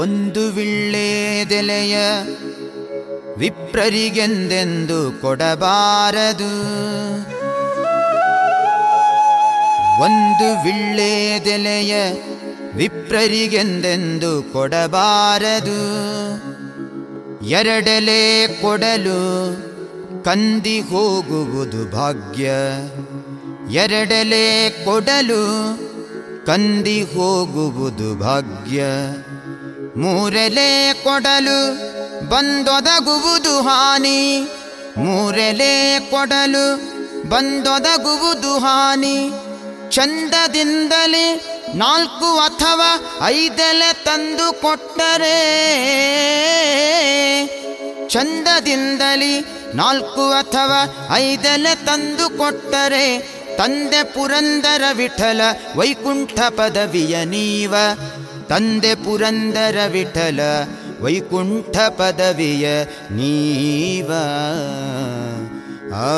[0.09, 1.97] ಒಂದು ವಿಳ್ಳೆದೆಲೆಯ
[3.37, 6.53] ವಿಪ್ರರಿಗೆಂದೆಂದು ಕೊಡಬಾರದು.
[10.03, 11.95] ಒಂದು ವಿಳ್ಳೆದೆಲೆಯ
[12.75, 15.81] ವಿಪ್ರರಿಗೆಂದೆಂದು ಕೊಡಬಾರದು.
[17.47, 19.55] ಎರಡಲೆ ಕೊಡಲು
[20.25, 22.51] ಕಂದಿ ಹೋಗುವುದು ಭಾಗ್ಯ.
[23.71, 25.45] ಎರಡಲೆ ಕೊಡಲು
[26.47, 28.83] ಕಂದಿ ಹೋಗುವುದು ಭಾಗ್ಯ.
[29.99, 31.75] ಮೂರೆಲೆ ಕೊಡಲು
[32.29, 34.49] ಬಂದೊದಗುವುದು ಹಾನಿ.
[34.97, 36.77] ಮೂರೆಲೆ ಕೊಡಲು
[37.29, 39.31] ಬಂದೊದಗುವುದು ಹಾನಿ.
[39.91, 41.27] ಚಂದದಿಂದಲೇ
[41.75, 45.39] ನಾಲ್ಕು ಅಥವಾ ಐದೆಲೆ ತಂದು ಕೊಟ್ಟರೆ.
[48.09, 49.41] ಚಂದದಿಂದಲಿ
[49.75, 53.39] ನಾಲ್ಕು ಅಥವಾ ಐದೆಲೆ ತಂದು ಕೊಟ್ಟರೆ.
[53.57, 55.41] ತಂದೆ ಪುರಂದರ ವಿಠಲ
[55.77, 57.75] ವೈಕುಂಠ ಪದವಿಯ ನೀವ.
[58.51, 60.41] ತಂದೆ ಪುರಂದರ ವಿಠಲ
[61.01, 62.67] ವೈಕುಂಠ ಪದವಿಯ
[63.11, 64.11] ನೀವ
[65.95, 66.09] ಆ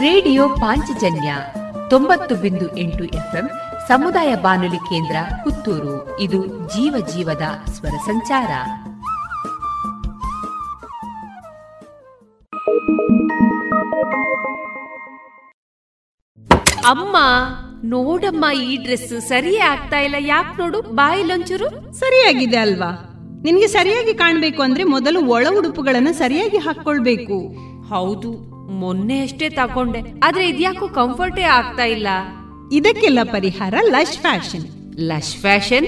[0.00, 1.30] ರೇಡಿಯೋ ಪಾಂಚಜನ್ಯ
[1.90, 3.46] ತೊಂಬತ್ತು ಬಿಂದು ಎಂಟು ಎಫ್ಎಂ
[3.88, 6.20] ಸಮುದಾಯ ಬಾನುಲಿ ಕೇಂದ್ರ ಪುತ್ತೂರು.
[6.20, 8.50] ಇದು ಜೀವ ಜೀವದ ಸ್ವರ ಸಂಚಾರ.
[16.86, 17.16] ಅಮ್ಮ
[17.84, 20.14] ನೋಡಮ್ಮ ಈ ಡ್ರೆಸ್ ಸರಿಯೇ ಆಗ್ತಾ ಇಲ್ಲ.
[20.18, 22.90] ಯಾಕೆ ನೋಡು ಬಾಯಿಲೊಂಚೂರು ಸರಿಯಾಗಿದೆ ಅಲ್ವಾ?
[23.42, 27.38] ನಿನ್ಗೆ ಸರಿಯಾಗಿ ಕಾಣ್ಬೇಕು ಅಂದ್ರೆ ಮೊದಲು ಒಳ ಉಡುಪುಗಳನ್ನ ಸರಿಯಾಗಿ ಹಾಕೊಳ್ಬೇಕು
[27.88, 28.32] ಹೌದು
[28.80, 32.08] ಮೊನ್ನೆ ಅಷ್ಟೇ ತಕೊಂಡೆ ಆದ್ರೆ ಇದ್ಯಾಕೂ ಕಂಫರ್ಟೇ ಆಗ್ತಾ ಇಲ್ಲ.
[32.72, 34.64] ಇದಕ್ಕೆಲ್ಲ ಪರಿಹಾರ ಲಶ್ ಫ್ಯಾಷನ್.
[34.98, 35.86] Lush fashion?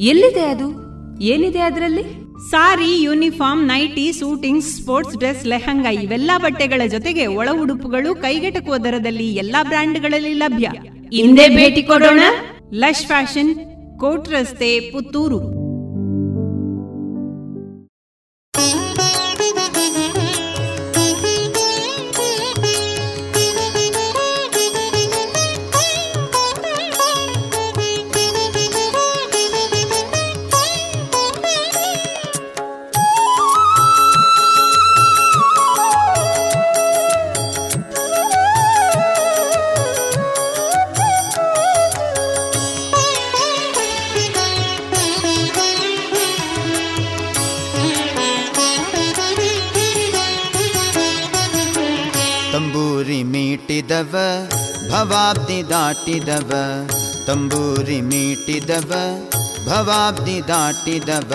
[0.00, 0.88] ಎಲ್ಲಿದೆ ಅದು?
[1.20, 2.02] ಏನಿದೆ ಅದರಲ್ಲಿ?
[2.50, 9.62] Sari uniform nighty suiting sports dress lehenga ಇವೆಲ್ಲಾ ಬಟ್ಟೆಗಳ ಜೊತೆಗೆ ಒಳ ಉಡುಪುಗಳು ಕೈಗೆಟಕುವ ದರದಲ್ಲಿ ಎಲ್ಲಾ
[9.62, 10.70] ಬ್ರ್ಯಾಂಡ್ಗಳಲ್ಲಿ ಲಭ್ಯ.
[11.12, 12.20] ಹಿಂದೆ ಭೇಟಿ ಕೊಡೋಣ.
[12.74, 13.54] ಲಶ್ ಫ್ಯಾಷನ್
[13.98, 15.57] ಕೋಟ್ ರಸ್ತೆ ಪುತ್ತೂರು.
[55.88, 56.52] ದಾಟಿದವ,
[57.26, 58.92] ತಂಬೂರಿ ಮೀಟಿದವ,
[59.66, 61.32] ಭವಾಬ್ದಿ ದಾಟಿದವ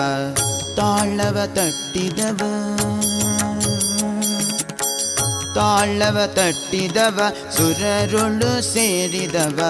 [0.76, 2.38] ತಾಳವ ತಟ್ಟಿದವ.
[5.54, 7.20] ತಾಳವ ತಟ್ಟಿದವ,
[7.56, 9.60] ಸುರರುಳು ಸೇರಿದವ.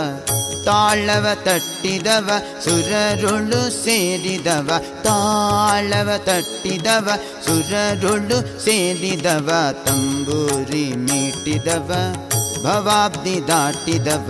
[0.64, 2.30] ತಾಳವ ತಟ್ಟಿದವ,
[2.64, 4.70] ಸುರರುಳು ಸೇರಿದವ.
[5.02, 7.10] ತಾಳವ ತಟ್ಟಿದವ,
[7.46, 9.50] ಸುರರುಳು ಸೇರಿದವ,
[9.86, 12.14] ತಂಬೂರಿ ಮೀಟಿದವ.
[12.63, 14.29] ಭವಾಬ್ದಿ ದಾಟಿದವ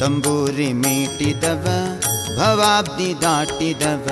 [0.00, 1.66] ತಂಬೂರಿ ಮೀಟಿದವ
[2.38, 4.06] ಭವಾಬ್ದಿ ದಾಟಿದವ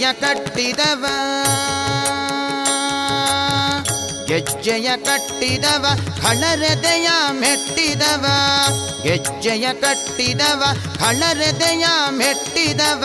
[0.00, 1.04] ಗೆಜ್ಜೆಯ ಕಟ್ಟಿದವ
[4.28, 5.84] ಗೆಜ್ಜೆಯ ಕಟ್ಟಿದವ
[6.20, 7.08] ಖಳರೆದೆಯ
[7.40, 8.24] ಮೆಟ್ಟಿದವ
[9.04, 10.62] ಗೆಜ್ಜೆಯ ಕಟ್ಟಿದವ
[11.00, 11.84] ಖಳರೆದೆಯ
[12.18, 13.04] ಮೆಟ್ಟಿದವ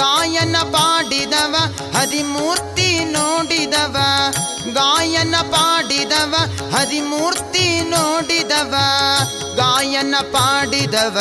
[0.00, 1.54] ಗಾಯನ ಪಾಡಿದವ
[1.96, 3.96] ಹರಿಮೂರ್ತಿ ನೋಡಿದವ
[4.76, 6.34] ಗಾಯನ ಪಾಡಿದವ
[6.76, 8.74] ಹರಿಮೂರ್ತಿ ನೋಡಿದವ
[9.56, 11.18] ಗಾಯನ ಪಾಡಿದವ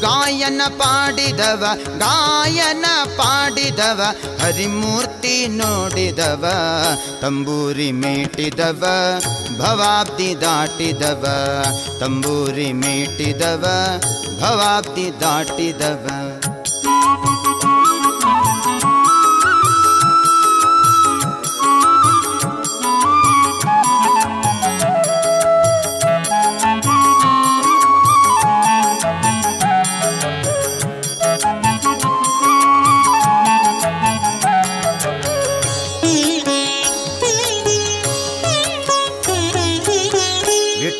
[0.00, 1.64] ಗಾಯನ ಪಾಡಿದವ
[1.98, 2.86] ಗಾಯನ
[3.16, 4.00] ಪಾಡಿದವ
[4.42, 6.44] ಹರಿಮೂರ್ತಿ ನೋಡಿದವ
[7.22, 8.84] ತಂಬೂರಿ ಮೇಟಿದವ
[9.58, 11.24] ಭವಾಬ್ದಿ ದಾಟಿದವ
[12.00, 13.64] ತಂಬೂರಿ ಮೇಟಿದವ
[14.40, 16.06] ಭವಾಬ್ದಿ ದಾಟಿದವ.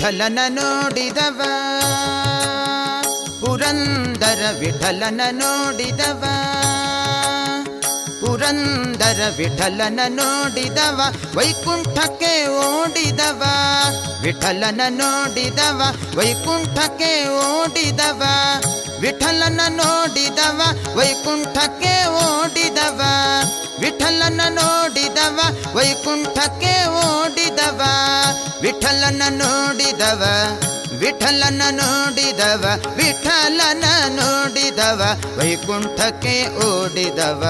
[0.08, 1.42] ವಿಠಲನ ನೋಡಿದವ.
[3.40, 6.24] ಪುರಂದರ ವಿಠಲನ ನೋಡಿದವ.
[8.20, 11.00] ಪುರಂದರ ವಿಠಲನ ನೋಡಿದವ.
[11.34, 13.42] ವೈಕುಂಠಕ್ಕೆ ಓಡಿದವ.
[14.22, 15.82] ವಿಠಲನ ನೋಡಿದವ.
[16.16, 18.22] ವೈಕುಂಠಕ್ಕೆ ಓಡಿದವ.
[19.00, 20.62] ವಿಠಲನ ನೋಡಿದವ
[20.96, 23.00] ವೈಕುಂಠಕ್ಕೆ ಓಡಿದವ.
[23.80, 25.40] ವಿಠಲನ ನೋಡಿದವ
[25.76, 27.80] ವೈಕುಂಠಕ್ಕೆ ಓಡಿದವ.
[28.62, 30.24] ವಿಠಲನ ನೋಡಿದವ.
[30.98, 32.64] ವಿಠಲನ ನೋಡಿದವ
[32.96, 35.02] ವಿಠಲನ ನೋಡಿದವ,
[35.38, 37.44] ವೈಕುಂಠಕ್ಕೆ ಓಡಿದವ.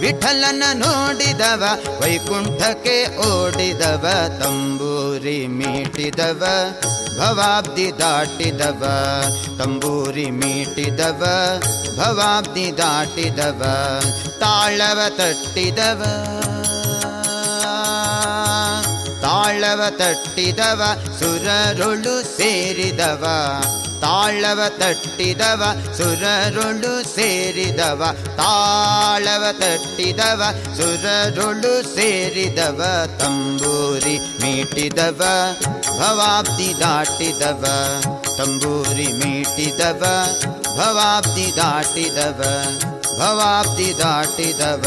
[0.00, 1.64] ವಿಠಲನ ನೋಡಿದವ,
[2.00, 4.06] ವೈಕುಂಠಕ್ಕೆ ಓಡಿದವ,
[4.40, 6.44] ತಂಬೂರಿ ಮೀಟಿದವ,
[7.18, 8.84] ಭವಾಬ್ದಿ ದಾಟಿದವ.
[9.58, 11.24] ತಂಬೂರಿ ಮೀಟಿದವ,
[11.96, 13.62] ಭವಾಬ್ದಿ ದಾಟಿದವ,
[14.40, 16.02] ತಾಳವ ತಟ್ಟಿದವ.
[19.22, 20.82] ತಾಳವ ತಟ್ಟಿದವ,
[21.18, 23.26] ಸುರರುಳು ಸೇರಿದವ.
[24.00, 25.62] ತಾಳವ ತಟ್ಟಿದವ,
[25.96, 28.04] ಸುರರುಳು ಸೇರಿದವ.
[28.36, 30.42] ತಾಳವ ತಟ್ಟಿದವ,
[30.76, 33.06] ಸುರರುಳು ಸೇರಿದವ.
[33.18, 35.22] ತಂಬೂರಿ ಮೀಟಿದವ,
[35.98, 37.64] ಭವಾಬ್ದಿ ದಾಟಿದವ.
[38.38, 40.04] ತಂಬೂರಿ ಮೀಟಿದವ,
[40.76, 42.42] ಭವಾಬ್ದಿ ದಾಟಿದವ.
[43.18, 44.86] ಭವಾಬ್ದಿ ದಾಟಿದವ.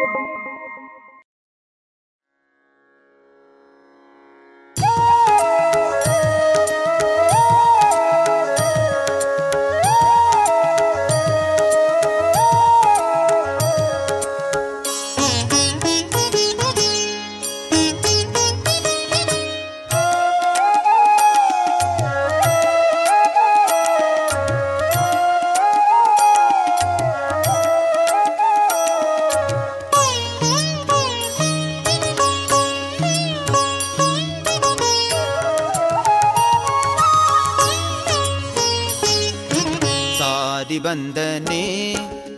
[40.79, 41.63] ಬಂದನೆ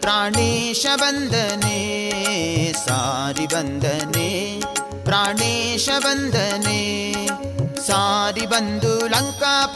[0.01, 1.77] ಪ್ರಾಣೇಶ ಬಂದನೆ
[2.73, 4.29] ಸಾರಿ ಬಂದನೆ
[5.05, 6.81] ಪ್ರಾಣೇಶ ಬಂದನೆ
[7.87, 8.93] ಸಾರಿ ಬಂದು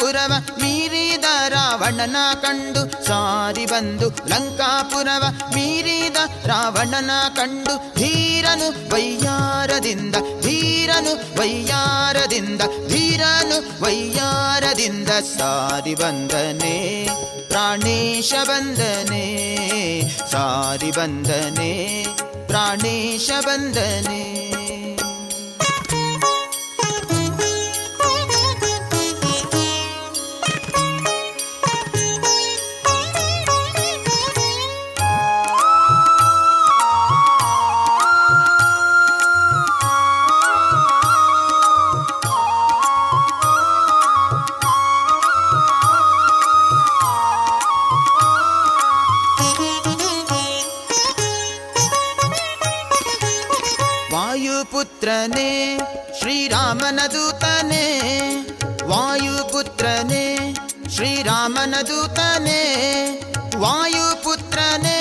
[0.08, 5.24] ಲಂಕಾಪುರವ ಮೀರಿದ ರಾವಣನ ಕಂಡು ಸಾರಿ ಬಂದು ಲಂಕಾಪುರವ
[5.56, 17.08] ಮೀರಿದ ರಾವಣನ ಕಂಡು ಧೀರನು ವೈಯಾರದಿಂದ ಧೀರನು ವೈಯಾರದಿಂದ ಧೀರನು ವೈಯಾರದಿಂದ ಸಾರಿ ಬಂದನೆ,
[17.48, 19.26] ಪ್ರಾಣೇಶ ಬಂದನೆ,
[20.32, 22.04] ಸಾರಿ ಬಂದನೆ,
[22.48, 24.57] ಪ್ರಾಣೇಶ ಬಂದನೆ.
[55.08, 55.78] े
[56.20, 57.84] श्रीरामनदूतने
[58.84, 60.26] वायुपुत्रने
[60.96, 62.60] श्रीरामनदूतने
[63.56, 65.00] वायुपुत्रने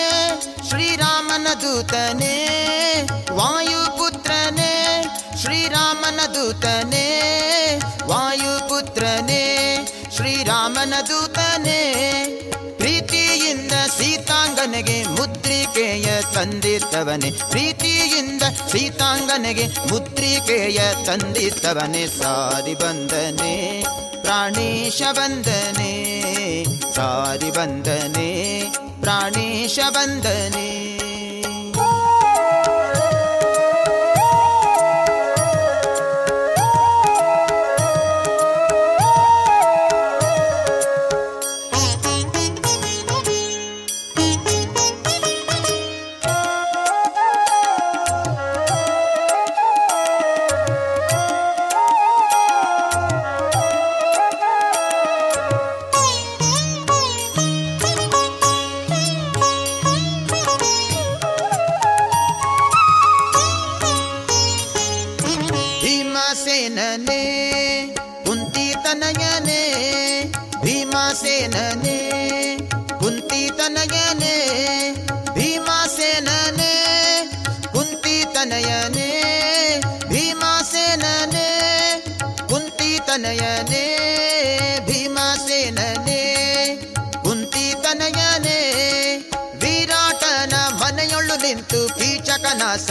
[0.71, 2.35] श्रीरामनदूतने
[3.31, 4.71] वायुपुत्रने
[5.43, 7.07] श्रीरामनदूतने
[8.05, 9.43] वायुपुत्रने
[10.17, 11.56] श्रीरामनदूतने।
[16.23, 22.07] ತಂದಿತ್ತವನೆ ಪ್ರೀತಿಯಿಂದ ಸೀತಾಂಗನೆಗೆ ಮುದ್ರಿಕೆಯ ತಂದಿದ್ದವನೇ.
[22.07, 23.83] ಸಾರಿ ಬಂದನೆ
[24.23, 25.93] ಪ್ರಾಣೇಶ ಬಂದನೆ
[26.95, 28.61] ಸಾರಿ ಬಂದನೆ
[29.01, 31.06] ಪ್ರಾಣೇಶ ಬಂದನೆ.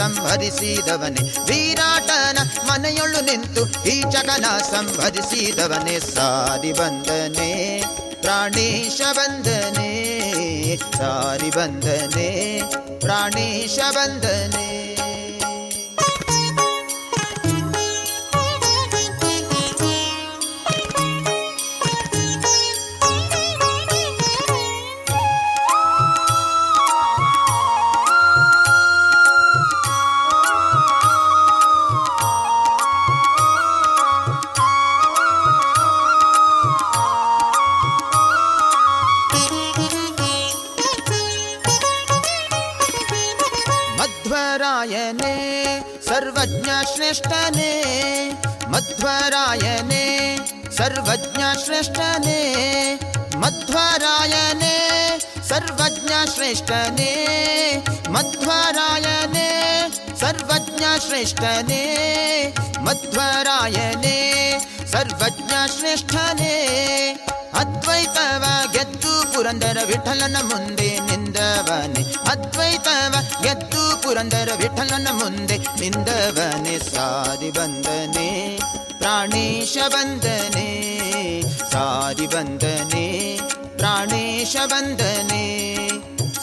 [0.06, 1.34] ಸಂಹರಿಸಿದವನೇ.
[1.48, 6.00] ವಿರಾಟನ ಮನೆಯೊಳ್ಳು ನಿಂತು ಈ ಕೀಚಕನ ಸಂಹರಿಸಿದವನೇ.
[6.00, 7.80] ಸಾರಿ ಬಂದನೆ,
[8.20, 9.90] ಪ್ರಾಣೇಶ ಬಂದನೆ,
[10.76, 12.62] ಸಾರಿ ಬಂದನೆ,
[13.00, 14.95] ಪ್ರಾಣೇಶ ಬಂದನೆ.
[46.86, 47.72] श्रेष्ठने
[48.72, 50.04] मध्वरायणे
[50.76, 52.40] सर्वज्ञश्रेष्ठने
[53.36, 54.76] मध्वरायणे
[55.48, 57.12] सर्वज्ञश्रेष्ठने
[58.08, 59.48] मध्वरायणे
[60.20, 61.82] सर्वज्ञश्रेष्ठने
[62.86, 64.18] मध्वरायणे
[64.92, 66.54] सर्वज्ञश्रेष्ठने।
[67.56, 72.30] ಅದ್ವೈತವ ಗೆದ್ದು ಪುರಂದರ ವಿಠಲನ ಮುಂದೆ ನಿಂದವನೆ.
[72.30, 76.78] ಅದ್ವೈತವ ಗೆದ್ದು ಪುರಂದರ ವಿಠಲನ ಮುಂದೆ ನಿಂದವನೆ.
[76.78, 78.58] ಸಾರಿ ಬಂದನೆ,
[78.98, 80.66] ಪ್ರಾಣೇಶ ಬಂದನೆ.
[81.70, 83.38] ಸಾರಿ ಬಂದನೆ,
[83.76, 85.66] ಪ್ರಾಣೇಶ ಬಂದನೆ.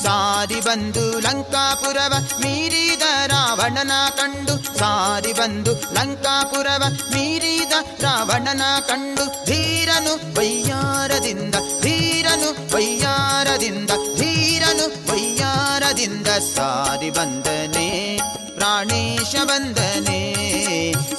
[0.04, 6.84] ಸಾರಿ ಬಂದು ಲಂಕಾಪುರವ ಮೀರಿದ ರಾವಣನ ಕಂಡು, ಸಾರಿ ಬಂದು ಲಂಕಾಪುರವ
[7.14, 18.18] ಮೀರಿದ ರಾವಣನ ಕಂಡು, ಧೀರನು ವೈಯಾರದಿಂದ ಧೀರನು ವೈಯಾರದಿಂದ ಧೀರನು ವೈಯಾರದಿಂದ ಸಾರಿ ಬಂದನೆ,
[18.56, 20.22] ಪ್ರಾಣೇಶ ಬಂದನೆ,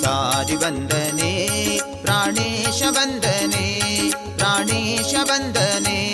[0.02, 1.32] ಸಾರಿ ಬಂದನೆ,
[2.02, 3.64] ಪ್ರಾಣೇಶ ಬಂದನೆ
[4.38, 6.13] ಪ್ರಾಣೇಶ ಬಂದನೆ.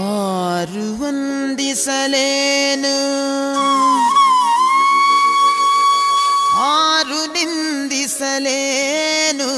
[0.00, 2.94] ಆರು ವಂದಿಸಲೇನು
[6.68, 9.50] ಆರು ನಿಂದಿಸಲೇನು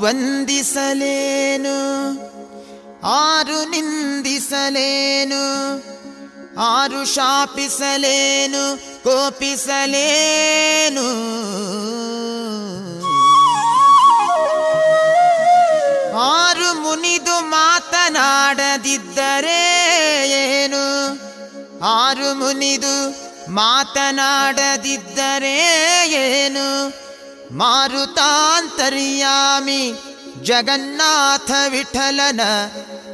[0.00, 1.76] ವಂದಿಸಲೇನು
[3.18, 5.42] ಆರು ನಿಂದಿಸಲೇನು
[6.68, 8.62] ಆರು ಶಾಪಿಸಲೇನು
[9.04, 11.08] ಕೋಪಿಸಲೇನು?
[16.22, 19.62] ಆರು ಮುನಿದು ಮಾತನಾಡದಿದ್ದರೆ
[20.30, 20.84] ಏನು?
[21.84, 23.20] ಆರು ಮುನಿದು
[23.50, 25.58] ಮಾತನಾಡದಿದ್ದರೆ
[26.08, 27.00] ಏನು?
[27.58, 29.92] ಮಾರುತಾಂತರ್ಯಾಮಿ
[30.42, 32.40] ಜಗನ್ನಾಥ ವಿಠಲನ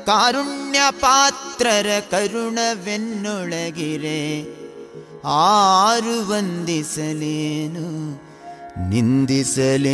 [0.06, 4.65] ಕಾರುಣ್ಯ ಪಾತ್ರರ ಕರುಣವೆನ್ನೊಳಗಿರೆ.
[5.26, 7.86] ಆರು ವಂದಿಸಲೇನು
[8.90, 9.86] ನಿಂದಿಸಲೇನು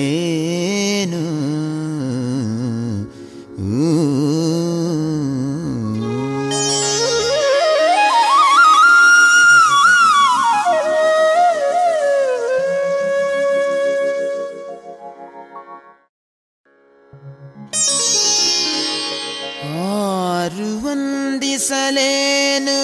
[19.82, 22.78] ಆರು ವಂದಿಸಲೇನು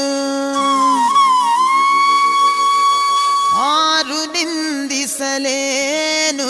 [5.19, 6.49] ನಿಂದಿಸಲೇನು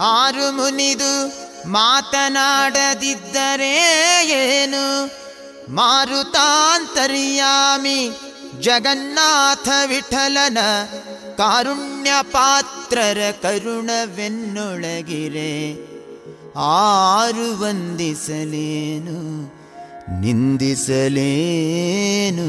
[0.00, 1.32] ಆರು ಮುನಿದು
[1.68, 3.88] ಮಾತನಾಡದಿದ್ದರೆ
[4.28, 5.10] ಏನು?
[5.74, 8.10] ಮಾರುತಾಂತರ್ಯಾಮಿ
[8.60, 10.58] ಜಗನ್ನಾಥ ವಿಠಲನ
[11.36, 15.74] ಕಾರುಣ್ಯ ಪಾತ್ರರ ಕರುಣವೆನ್ನೊಳಗಿರೆ.
[16.56, 19.52] ಆರು ವಂದಿಸಲೇನು
[20.20, 22.48] ನಿಂದಿಸಲೇನು?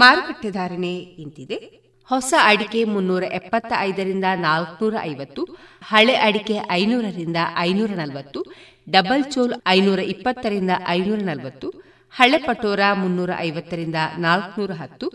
[0.00, 0.92] ಮಾರುಕಟ್ಟೆ ಧಾರಣೆ
[1.24, 1.58] ಇಂತಿದೆ.
[2.10, 5.42] ಹೊಸ ಅಡಿಕೆ ಮುನ್ನೂರ ಎಪ್ಪತ್ತ ಐದರಿಂದ ನಾಲ್ಕುನೂರ ಐವತ್ತು,
[5.90, 8.40] ಹಳೆ ಅಡಿಕೆ ಐನೂರರಿಂದ ಐನೂರ ನಲವತ್ತು,
[8.90, 11.68] ಡಬಲ್ ಚೋಲ್ ಐನೂರ ಇಪ್ಪತ್ತರಿಂದ ಐನೂರ ನಲವತ್ತು,
[12.14, 15.08] ಹಳೆ ಪಟೋರ ಮುನ್ನೂರ ಐವತ್ತರಿಂದ ನಾಲ್ಕುನೂರ ಹತ್ತು,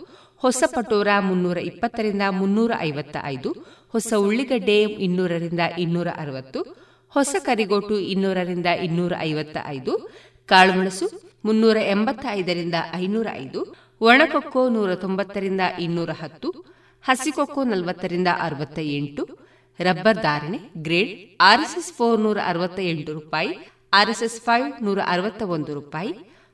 [0.43, 3.49] ಹೊಸ ಪಟೋರ ಮುನ್ನೂರ ಇಪ್ಪತ್ತರಿಂದ ಮುನ್ನೂರ ಐವತ್ತ ಐದು
[3.93, 6.61] ಹೊಸ ಉಳ್ಳಿಗಡ್ಡೆ ಇನ್ನೂರರಿಂದ ಇನ್ನೂರ ಅರವತ್ತು,
[7.13, 9.93] ಹೊಸ ಕರಿಗೋಟು ಇನ್ನೂರರಿಂದ ಇನ್ನೂರ ಐವತ್ತ ಐದು
[10.49, 11.07] ಕಾಳುಮೆಣಸು
[11.45, 13.61] ಮುನ್ನೂರ ಎಂಬತ್ತ ಐದರಿಂದ ಐನೂರ ಐದು
[14.01, 16.65] ಒಣಕೊಕ್ಕೋ ನೂರ ತೊಂಬತ್ತರಿಂದ ಇನ್ನೂರ ಹತ್ತು,
[17.03, 19.23] ಹಸಿಕೊಕ್ಕೋ ನಲವತ್ತರಿಂದ ಅರವತ್ತ ಎಂಟು
[19.79, 23.49] ರಬ್ಬರ್ ಧಾರಣೆ ಗ್ರೇಡ್ ಆರ್ಎಸ್ಎಸ್ ಫೋರ್ ನೂರ ಅರವತ್ತ ಎಂಟು ರೂಪಾಯಿ,
[23.93, 26.13] ಆರ್ಎಸ್ಎಸ್ ಫೈವ್ ನೂರ ಅರವತ್ತ ಒಂದು ರೂಪಾಯಿ,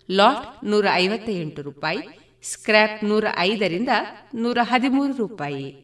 [0.09, 1.99] ಲಾಟ್ ನೂರ ಐವತ್ತ ಎಂಟು ರೂಪಾಯಿ,
[2.43, 3.89] ಸ್ಕ್ರ್ಯಾಪ್ ನೂರ ಐದರಿಂದ
[4.33, 5.83] ನೂರ ಹದಿಮೂರು ರೂಪಾಯಿ.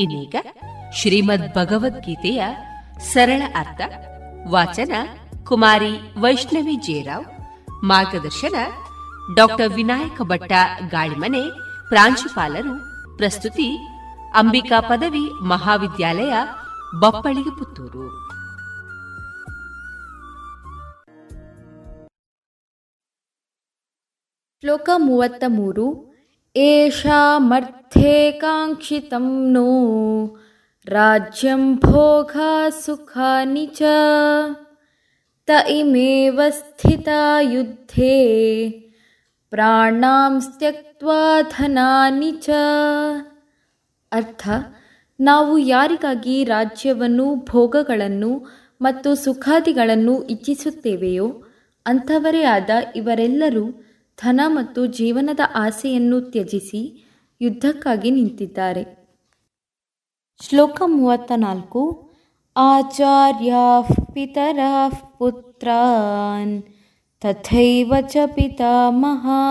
[0.00, 0.36] ಇನ್ನೀಗ
[0.92, 2.44] ಶ್ರೀಮದ್ ಭಗವದ್ಗೀತೆಯ
[2.98, 3.80] ಸರಳ ಅರ್ಥ,
[4.48, 4.92] ವಾಚನ
[5.44, 7.26] ಕುಮಾರಿ ವೈಷ್ಣವಿ ಜೇರಾವ್
[7.84, 8.54] ಮಾರ್ಗದರ್ಶನ
[9.34, 10.52] ಡಾಕ್ಟರ್ ವಿನಾಯಕ ಭಟ್ಟ
[10.88, 11.42] ಗಾಳಿಮನೆ,
[11.88, 12.74] ಪ್ರಾಂಶುಪಾಲರು,
[13.16, 13.68] ಪ್ರಸ್ತುತಿ
[14.34, 16.32] ಅಂಬಿಕಾ ಪದವಿ ಮಹಾವಿದ್ಯಾಲಯ
[17.00, 18.27] ಬಪ್ಪಳಿಗೆ ಪುತ್ತೂರು.
[24.60, 26.14] ಶ್ಲೋಕ ಮೂವತ್ತ ಮೂರು.
[26.56, 29.66] ಏಷಾಮರ್ಥೇ ಕಾಂಕ್ಷಿತಂ ನೋ.
[30.86, 32.36] ರಾಜ್ಯಂ ಭೋಗ
[32.68, 33.82] ಸುಖಾನಿ ಚ
[35.46, 35.50] ತ
[36.50, 37.08] ಸ್ಥಿತ
[37.40, 38.68] ಯುದ್ಧೇ.
[39.50, 42.50] ಪ್ರಾಣಾಂ ತ್ಯಕ್ವಾ ಧನಾನಿ ಚ
[44.12, 44.48] ಅರ್ಥ.
[45.20, 48.46] ನಾವು ಯಾರಿಗಾಗಿ ರಾಜ್ಯವನ್ನು, ಭೋಗಗಳನ್ನು
[48.82, 51.42] ಮತ್ತು ಸುಖಾದಿಗಳನ್ನು ಇಚ್ಛಿಸುತ್ತೇವೆಯೋ,
[51.86, 53.87] ಅಂಥವರೇ ಆದ ಇವರೆಲ್ಲರೂ
[54.18, 57.08] ಧನ ಮತ್ತು ಜೀವನದ ಆಸೆಯನ್ನು ತ್ಯಜಿಸಿ
[57.40, 58.86] ಯುದ್ಧಕ್ಕಾಗಿ ನಿಂತಿದ್ದಾರೆ.
[60.40, 62.12] ಶ್ಲೋಕ ಮೂವತ್ತ ನಾಲ್ಕು
[62.56, 63.54] ಆಚಾರ್ಯ
[64.14, 64.60] ಪಿತರ
[65.18, 66.62] ಪುತ್ರಾನ್,
[67.22, 69.42] ತಥೈವ ಚ ಪಿತಾಮಹಾ,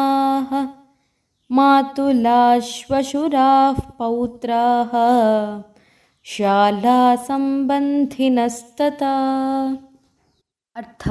[1.50, 4.64] ಮಾತುಲಾಶ್ವಶುರಾ ಪೌತ್ರಾ
[6.26, 9.04] ಶಾಲಾ ಸಂಬಂಧಿನಸ್ತತ
[10.76, 11.10] ಅರ್ಥ,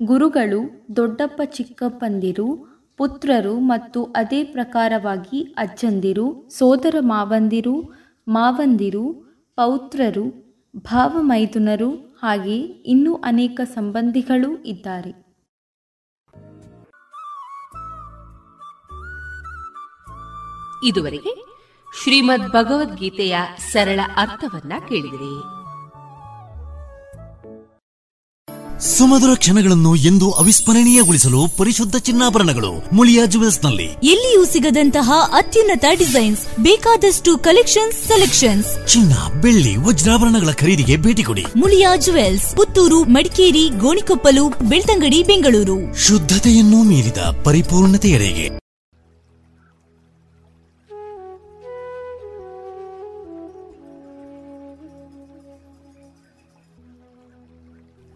[0.00, 0.60] ಗುರುಗಳು
[0.96, 2.69] ದೊಡ್ಡಪ್ಪ ಚಿಕ್ಕಪ್ಪಂದಿರು
[3.00, 7.74] ಪುತ್ರರು ಮತ್ತು ಅದೇ ಪ್ರಕಾರವಾಗಿ ಅಜ್ಜಂದಿರು, ಸೋದರ ಮಾವಂದಿರು
[8.28, 9.04] ಮಾವಂದಿರು,
[9.56, 10.24] ಪೌತ್ರರು,
[10.76, 11.90] ಭಾವಮೈದುನರು
[12.22, 12.56] ಹಾಗೆ
[12.92, 15.12] ಇನ್ನೂ ಅನೇಕ ಸಂಬಂಧಿಗಳು ಇದ್ದಾರೆ.
[20.88, 21.32] ಇದುವರೆಗೆ
[22.02, 23.36] ಶ್ರೀಮದ್ ಭಗವದ್ಗೀತೆಯ
[23.72, 25.59] ಸರಳ ಅರ್ಥವನ್ನ ಕೇಳಿದಿರಿ.
[28.80, 38.86] ಸುಮಧುರ ಕ್ಷಣಗಳನ್ನು ಎಂದು ಅವಿಸ್ಮರಣೀಯಗೊಳಿಸಲು ಪರಿಶುದ್ಧ ಚಿನ್ನಾಭರಣಗಳು ಮುಳಿಯಾ ಜುವೆಲ್ಸ್ನಲ್ಲಿ ಎಲ್ಲಿಯೂ ಸಿಗದಂತಹ ಅತ್ಯುನ್ನತ ಡಿಸೈನ್ಸ್ ಬೇಕಾದಷ್ಟು ಕಲೆಕ್ಷನ್ಸ್ ಸೆಲೆಕ್ಷನ್ಸ್.
[38.86, 41.44] ಚಿನ್ನ ಬೆಳ್ಳಿ ವಜ್ರಾಭರಣಗಳ ಖರೀದಿಗೆ ಭೇಟಿ ಕೊಡಿ.
[41.56, 46.06] ಮುಳಿಯಾ ಜುವೆಲ್ಸ್ ಪುತ್ತೂರು ಮಡಿಕೇರಿ ಗೋಣಿಕೊಪ್ಪಲು ಬೆಳ್ತಂಗಡಿ ಬೆಂಗಳೂರು.
[46.06, 48.59] ಶುದ್ಧತೆಯನ್ನು ಮೀರಿದ ಪರಿಪೂರ್ಣತೆಯಡೆಗೆ.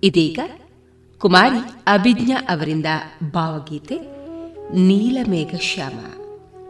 [0.04, 0.38] ಇದೀಗ
[1.18, 2.86] ಕುಮಾರಿ ಅಭಿಜ್ಞಾ ಅವರಿಂದ
[3.32, 3.98] ಭಾವಗೀತೆ
[4.74, 6.22] ನೀಲಮೇಘ ಶ್ಯಾಮ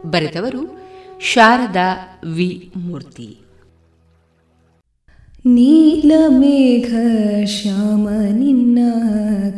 [0.09, 0.79] ಬರೆದವರು
[1.19, 2.71] ಶಾರದಾ ವಿ.
[2.75, 3.37] ಮೂರ್ತಿ.
[5.45, 6.93] ನೀಲಮೇಘ
[7.45, 8.79] ಶ್ಯಾಮ ನಿನ್ನ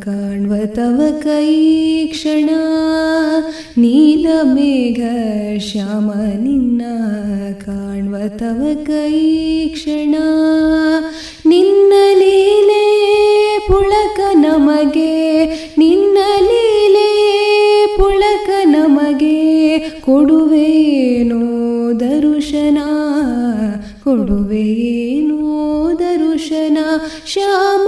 [0.02, 2.50] ಕಾಣ್ವ ತವ ಕೈ ಕ್ಷಣ.
[3.78, 5.00] ನೀಲಮೇಘ
[5.60, 6.82] ಶ್ಯಾಮ ನಿನ್ನ
[7.66, 10.16] ಕಾಣ್ವ ತವ ಕೈ ಕ್ಷಣ.
[11.46, 12.88] ನಿನ್ನ ಲೀಲೆ
[13.68, 15.16] ಪುಳಕ ನಮಗೆ,
[15.78, 17.10] ನಿನ್ನ ಲೀಲೆ
[17.98, 21.42] ಪುಳಕ ನಮಗೆ ಕೊಡುವೇನೋ
[22.00, 22.78] ದರುಶನ
[24.04, 25.42] ಕೊಡುವೇನೋ
[26.00, 26.78] ದರುಶನ.
[27.26, 27.88] ಶ್ಯಾಮ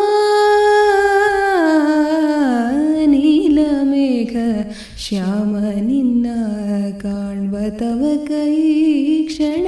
[3.06, 4.36] ನೀಲಮೇಘ
[4.98, 6.28] ಶ್ಯಾಮ, ನಿನ್ನ
[7.02, 8.56] ಕಾಣ್ವ ತವ ಕೈ
[9.24, 9.68] ಕ್ಷಣ.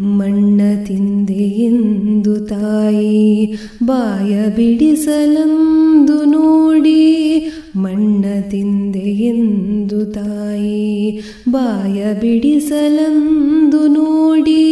[0.00, 3.46] ಮಣ್ಣ ತಿಂದೆಯೆಂದು ತಾಯಿ,
[3.82, 7.00] ಬಾಯ ಬಿಡಿಸಲಂದು ನೋಡಿ,
[7.76, 14.64] ಮಣ್ಣ ತಿಂದೆಯೆಂದು ತಾಯಿ, ಬಾಯ ಬಿಡಿಸಲಂದು ನೋಡಿ,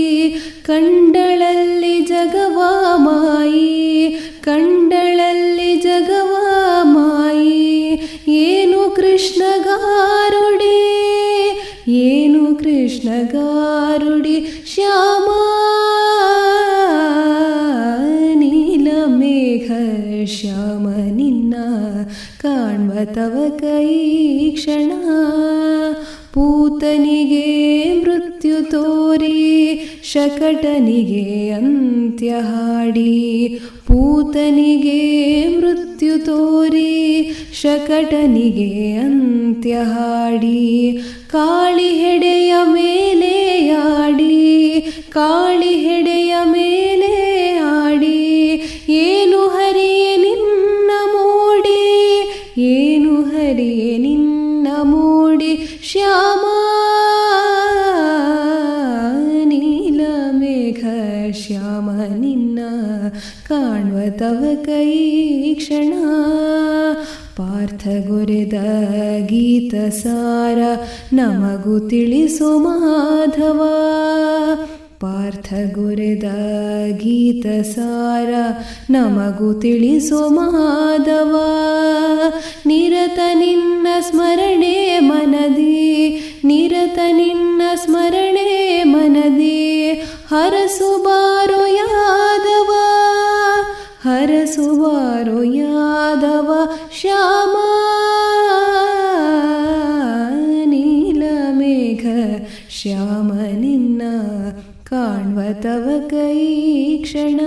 [0.66, 4.09] ಕಂಡಳಲ್ಲಿ ಜಗವಾ ಮಾಯಿ,
[4.43, 7.99] ಕಂಡಳಲ್ಲಿ ಜಗವಾ ಮಾಯಿ,
[8.29, 10.75] ಏನು ಕೃಷ್ಣಗಾರುಡಿ
[11.89, 14.37] ಏನು ಕೃಷ್ಣಗಾರುಡಿ
[14.74, 15.28] ಶ್ಯಾಮ
[18.41, 19.67] ನೀಲಮೇಘ
[20.36, 21.55] ಶ್ಯಾಮ ನಿನ್ನ
[22.41, 23.88] ಕಾಣ್ವ ತವ ಕೈ
[24.51, 24.91] ಕ್ಷಣ
[26.35, 27.49] ಪೂತನಿಗೆ
[28.01, 29.37] ಮೃತ್ಯು ತೋರಿ,
[30.05, 33.59] ಶಕಟನಿಗೆ ಅಂತ್ಯ ಹಾಡಿ.
[33.87, 35.01] ಪೂತನಿಗೆ
[35.49, 36.91] ಮೃತ್ಯು ತೋರಿ,
[37.61, 40.99] ಶಕಟನಿಗೆ ಅಂತ್ಯ ಹಾಡಿ.
[41.30, 43.35] ಕಾಳಿ ಹೆಡೆಯ ಮೇಲೆ
[43.70, 44.80] ಆಡಿ,
[45.11, 47.14] ಕಾಳಿ ಹೆಡೆಯ ಮೇಲೆ
[47.59, 48.20] ಆಡಿ.
[48.89, 51.82] ಏನು ಹರಿಯೇ ನಿನ್ನ ಮೋಡಿ,
[52.59, 53.99] ಏನು ಹರಿಯೇ
[56.13, 56.43] ಶ್ಯಾಮ
[59.51, 60.82] ನೀಲಮೇಘ
[61.34, 62.59] ಶ್ಯಾಮ ನಿನ್ನ
[63.47, 64.89] ಕಾಣ್ವ ತವ ಕೈ
[65.55, 65.93] ಕ್ಷಣ
[67.38, 68.57] ಪಾರ್ಥ ಗೊರೆದ
[69.26, 70.59] ಗೀತ ಸಾರ
[71.13, 73.61] ನಮಗೂ ತಿಳಿಸೋ ಮಾಧವ
[75.05, 76.28] ಪಾರ್ಥ ಗುರೆದ
[76.96, 78.32] ಗೀತ ಸಾರ
[78.90, 81.34] ನಮಗು ತಿಳಿಸೋ ಮಾಧವ
[82.66, 85.92] ನಿರತ ನಿನ್ನ ಸ್ಮರಣೆ ಮನದಿ,
[86.44, 89.92] ನಿರತ ನಿನ್ನ ಸ್ಮರಣೆ ಮನದಿ.
[90.30, 92.70] ಹರಸು ಬಾರೋ ಯಾದವ,
[94.05, 96.50] ಹರಸು ಬಾರೋ ಯಾದವ
[97.00, 97.55] ಶ್ಯಾಮ.
[100.64, 102.05] ನೀಲ ಮೇಘ
[102.70, 103.30] ಶ್ಯಾಮ
[104.91, 107.41] ಕಾಣ್ವ ತವ ಕೈ ಕ್ಷಣ.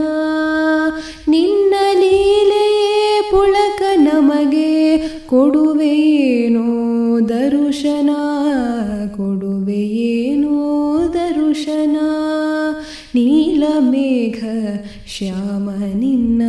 [1.28, 6.68] ನಿನ್ನ ಲೀಲೆಯೇ ಪುಳಕ ನಮಗೆ ಕೊಡುವೆಯೇನೋ
[7.30, 8.10] ದರುಶನ.
[9.16, 11.98] ಕೊಡುವೆಯೇನೋ ದರುಶನ.
[13.16, 14.44] ನೀಲಮೇಘ
[15.08, 16.42] ಶ್ಯಾಮ ನಿನ್ನ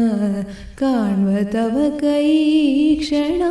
[0.79, 2.55] ಕಾಣ್ವ ತವ ಕೈ
[2.95, 3.43] ಕ್ಷಣ.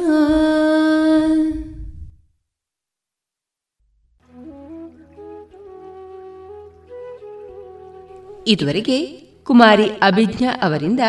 [8.48, 9.06] ಇದುವರೆಗೆ
[9.44, 11.00] ಕುಮಾರಿ ಅಭಿಜ್ಞಾ ಅವರಿಂದ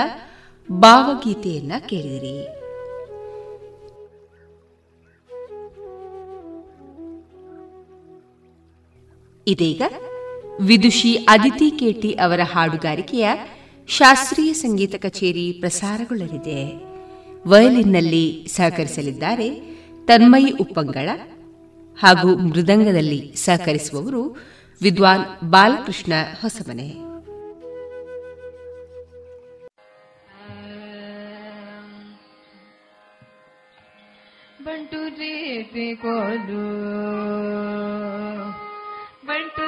[0.72, 2.46] ಭಾವಗೀತೆಯನ್ನ ಕೇಳಿದಿರಿ.
[9.46, 9.82] ಇದೀಗ
[10.60, 13.28] ವಿದುಷಿ ಅದಿತಿ ಕೇಟಿ ಅವರ ಹಾಡುಗಾರಿಕೆಯ
[13.88, 16.84] ಶಾಸ್ತ್ರೀಯ ಸಂಗೀತ ಕಚೇರಿ ಪ್ರಸಾರಗೊಳ್ಳಲಿದೆ.
[17.48, 19.48] ವಯಲಿನ್ನಲ್ಲಿ ಸಹಕರಿಸಲಿದ್ದಾರೆ
[20.06, 21.08] ತನ್ಮಯಿ ಉಪ್ಪಂಗಳ
[22.00, 24.36] ಹಾಗೂ ಮೃದಂಗದಲ್ಲಿ ಸಹಕರಿಸುವವರು
[24.82, 26.12] ವಿದ್ವಾನ್ ಬಾಲಕೃಷ್ಣ
[26.42, 27.08] ಹೊಸಮನೆ.
[34.67, 36.65] ಬಂಟು ರೀತಿ ಕೋಲು
[39.25, 39.65] ಬಂಟು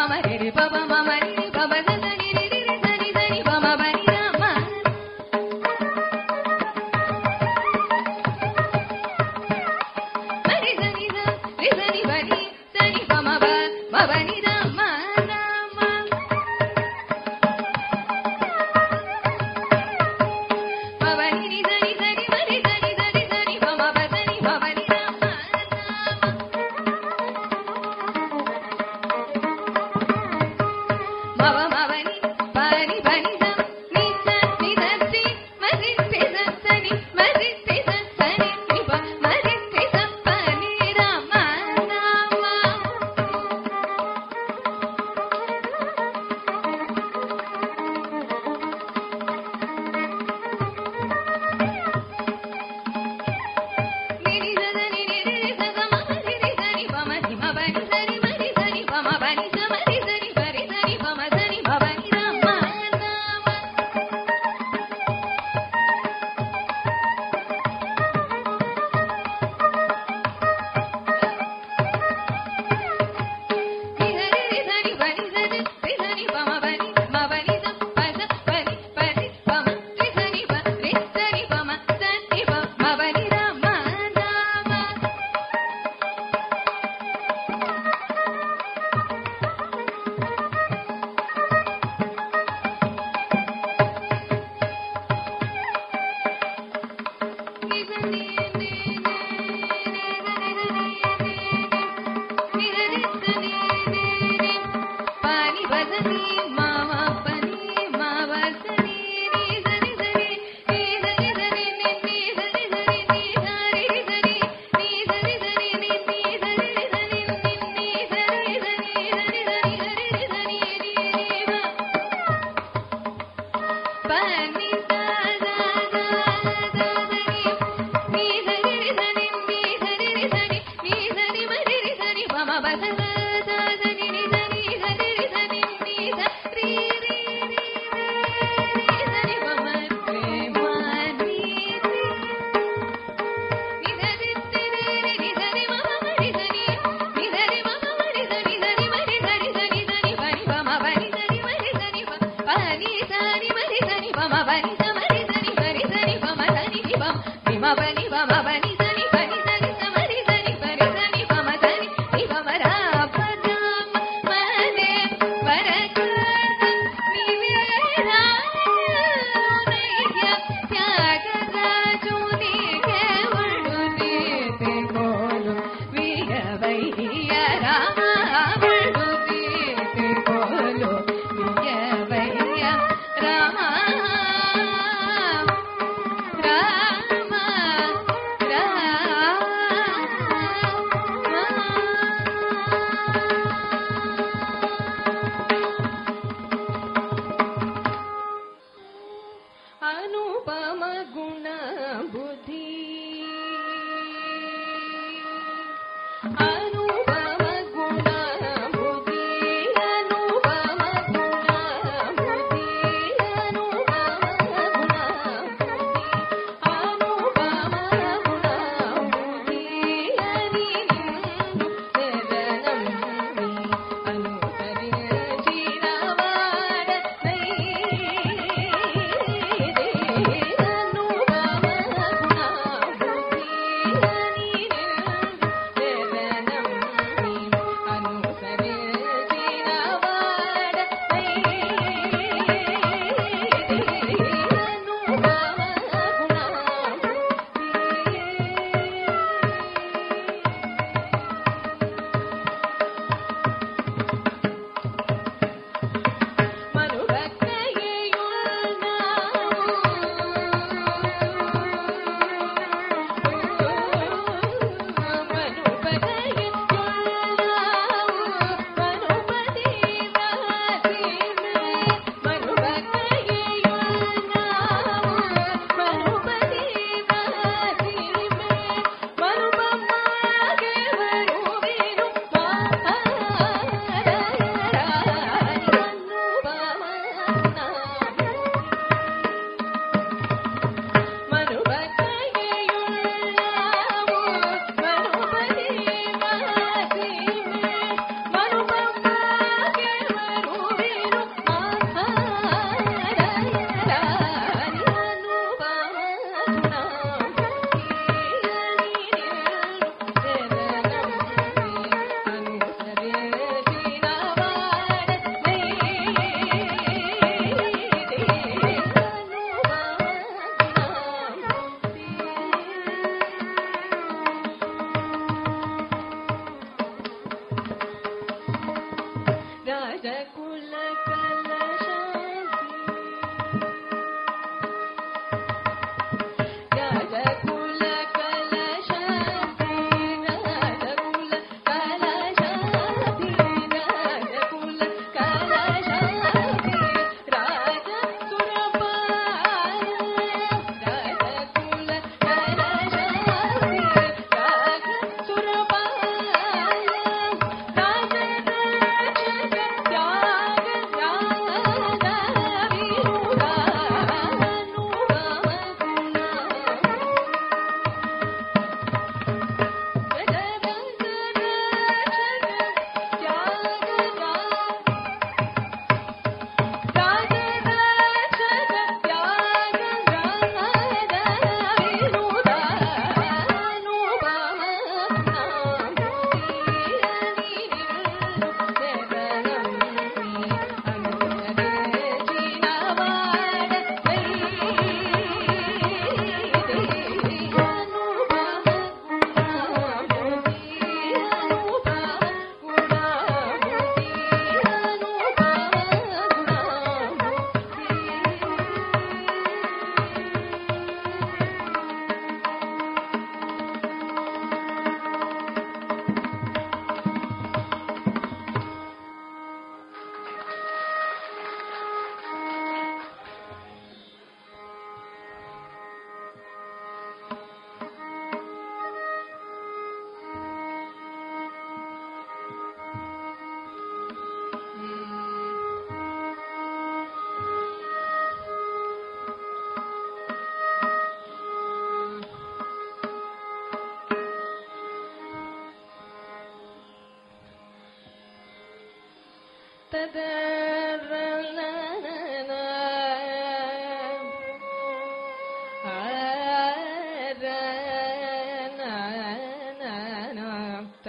[0.00, 1.99] మమ రి పమ మమ రి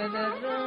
[0.01, 0.60] تذرعا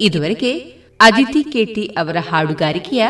[0.00, 0.52] ಇದುವರೆಗೆ
[1.00, 3.04] ಅದಿತಿ ಕೇಟಿ ಅವರ ಹಾಡುಗಾರಿಕೆಯ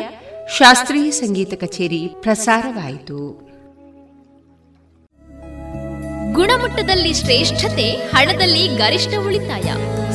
[0.59, 3.51] ಶಾಸ್ತ್ರೀಯ ಸಂಗೀತ ಕಚೇರಿ ಪ್ರಸಾರವಾಯಿತು.
[6.33, 9.69] ಗುಣಮಟ್ಟದಲ್ಲಿ ಶ್ರೇಷ್ಠತೆ, ಹಣದಲ್ಲಿ ಗರಿಷ್ಠ ಉಳಿತಾಯ.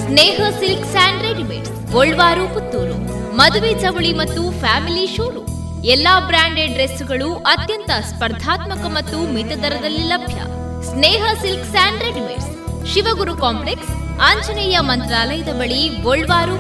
[0.04, 2.98] Sneha silk and readymades, Golwaru, Puttur.
[3.36, 5.44] ಮದುವೆ ಚವಳಿ ಮತ್ತು ಫ್ಯಾಮಿಲಿ ಶೋರು
[5.84, 10.40] ಎಲ್ಲಾ ಬ್ರಾಂಡೆಡ್ ಡ್ರೆಸ್ಗಳು ಅತ್ಯಂತ ಸ್ಪರ್ಧಾತ್ಮಕ ಮತ್ತು ಮಿತ ದರದಲ್ಲಿ ಲಭ್ಯ.
[10.92, 12.52] Sneha silk and readymades,
[12.94, 15.90] Shivaguru complex Anjaneya ಮಂತ್ರಾಲಯದ ಬಳಿ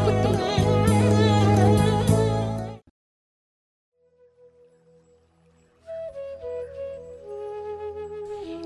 [0.05, 0.35] ಪುತ್ತೂರು.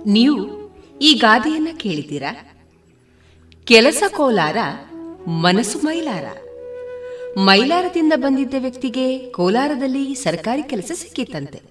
[0.06, 0.38] ನೀವು
[1.02, 2.32] ಈ ಗಾದೆಯನ್ನ ಕೇಳಿದ್ದೀರಾ?
[3.66, 4.58] ಕೆಲಸ ಕೋಲಾರ,
[5.28, 6.26] ಮನಸ್ಸು ಮೈಲಾರ.
[7.38, 11.62] ಮೈಲಾರದಿಂದ ಬಂದಿದ್ದ ವ್ಯಕ್ತಿಗೆ ಕೋಲಾರದಲ್ಲಿ ಸರ್ಕಾರಿ ಕೆಲಸ ಸಿಕ್ಕಿತಂತೆ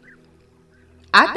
[1.15, 1.37] ಆತ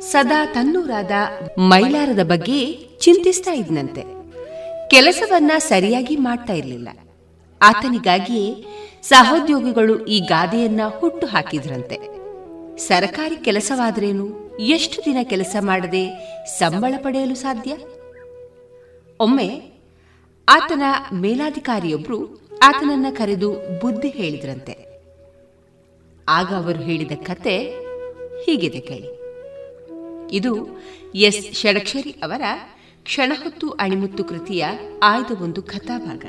[0.00, 1.10] ಸದಾ ತನ್ನೂರಾದ
[1.58, 4.21] ಮೈಲಾರದ ಬಗ್ಗೆ ಚಿಂತಿಸ್ತಾ ಇದ್ನಂತೆ.
[4.92, 6.88] ಕೆಲಸವನ್ನ ಸರಿಯಾಗಿ ಮಾಡ್ತಾ ಇರಲಿಲ್ಲ.
[7.62, 8.64] ಆತನಿಗಾಗಿಯೇ
[9.02, 11.98] ಸಹೋದ್ಯೋಗಿಗಳು ಈ ಗಾದೆಯನ್ನ ಹುಟ್ಟು ಹಾಕಿದ್ರಂತೆ.
[12.76, 14.56] ಸರಕಾರಿ ಕೆಲಸವಾದ್ರೇನು?
[14.58, 16.08] ಎಷ್ಟು ದಿನ ಕೆಲಸ ಮಾಡದೆ
[16.58, 17.76] ಸಂಬಳ ಪಡೆಯಲು ಸಾಧ್ಯ?
[19.20, 19.62] ಒಮ್ಮೆ
[20.48, 20.82] ಆತನ
[21.12, 24.76] ಮೇಲಾಧಿಕಾರಿಯೊಬ್ರು ಆತನನ್ನ ಕರೆದು ಬುದ್ಧಿ ಹೇಳಿದ್ರಂತೆ.
[26.28, 27.58] ಆಗ ಅವರು ಹೇಳಿದ ಕತೆ
[28.44, 29.22] ಹೀಗಿದೆ ಕೇಳಿ.
[30.36, 30.82] ಇದು
[31.14, 31.52] ಎಸ್.
[31.52, 32.42] ಷಡಕ್ಷರಿ ಅವರ
[33.04, 34.66] ಕ್ಷಣಹೊತ್ತು ಅಣಿಮುತ್ತು ಕೃತಿಯ
[35.02, 36.24] ಆಯ್ದ ಒಂದು ಕಥಾಭಾಗ.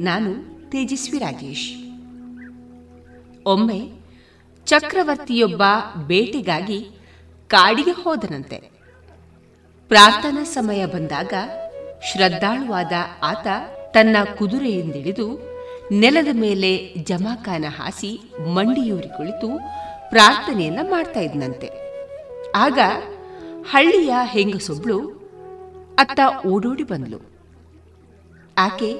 [0.00, 0.34] ನಾನು
[0.70, 1.72] ತೇಜಸ್ವಿ ರಾಜೇಶ್.
[3.46, 3.92] ಒಮ್ಮೆ
[4.64, 5.62] ಚಕ್ರವರ್ತಿಯೊಬ್ಬ
[6.06, 6.90] ಬೇಟೆಗಾಗಿ
[7.46, 8.56] ಕಾಡಿಗೆ ಹೋದನಂತೆ.
[9.88, 11.32] ಪ್ರಾರ್ಥನಾ ಸಮಯ ಬಂದಾಗ
[12.12, 12.92] ಶ್ರದ್ಧಾಳುವಾದ
[13.22, 13.46] ಆತ
[13.90, 15.40] ತನ್ನ ಕುದುರೆಯಿಂದಿಳಿದು
[15.92, 19.56] ನೆಲದ ಮೇಲೆ ಜಮಾಕಾನ ಹಾಸಿ ಮಂಡಿಯೂರಿ ಕುಳಿತು
[20.10, 21.70] ಪ್ರಾರ್ಥನೆಯನ್ನ ಮಾಡ್ತಾ ಇದ್ನಂತೆ.
[22.56, 22.78] ಆಗ
[23.70, 25.17] ಹಳ್ಳಿಯ ಹೆಂಗಸೊಬ್ಳು
[25.98, 27.18] ಅತ್ತ ಓಡೋಡಿ ಬಂದ್ಲು.
[28.58, 28.90] ಆಕೆ,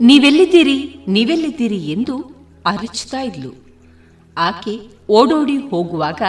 [0.00, 0.78] ನೀವೆಲ್ಲಿದ್ದೀರಿ
[1.08, 2.14] ನೀವೆಲ್ಲಿದ್ದೀರಿ ಎಂದು
[2.66, 3.52] ಅರಚುತ್ತಾ ಇದ್ಲು.
[4.36, 4.74] ಆಕೆ
[5.08, 6.22] ಓಡೋಡಿ ಹೋಗುವಾಗ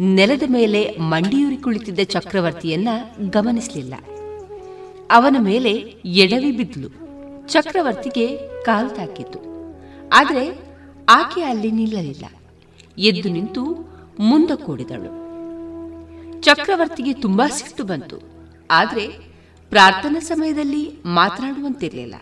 [0.00, 0.80] ನೆಲದ ಮೇಲೆ
[1.12, 2.88] ಮಂಡಿಯೂರಿ ಕುಳಿತಿದ್ದ ಚಕ್ರವರ್ತಿಯನ್ನ
[3.30, 3.94] ಗಮನಿಸಲಿಲ್ಲ.
[5.10, 5.72] ಅವನ ಮೇಲೆ
[6.22, 6.88] ಎಡವಿ ಬಿದ್ಲು.
[7.48, 8.26] ಚಕ್ರವರ್ತಿಗೆ
[8.62, 9.40] ಕಾಲು ತಾಕಿತು
[10.12, 10.44] ಆದರೆ
[11.08, 12.24] ಆಕೆ ಅಲ್ಲಿ ನಿಲ್ಲಲಿಲ್ಲ.
[12.98, 13.62] ಎದ್ದು ನಿಂತು
[14.18, 16.40] ಮುಂದಕ್ಕೋಡಿದಳು ಕೂಡಿದಳು.
[16.40, 18.31] ಚಕ್ರವರ್ತಿಗೆ ತುಂಬಾ ಸಿಟ್ಟು ಬಂತು.
[18.72, 19.06] ಆದರೆ
[19.70, 22.14] ಪ್ರಾರ್ಥನಾ ಸಮಯದಲ್ಲಿ ಮಾತನಾಡುವಂತಿರಲಿಲ್ಲ.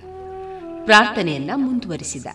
[0.84, 2.26] ಪ್ರಾರ್ಥನೆಯನ್ನ ಮುಂದುವರಿಸಿದ.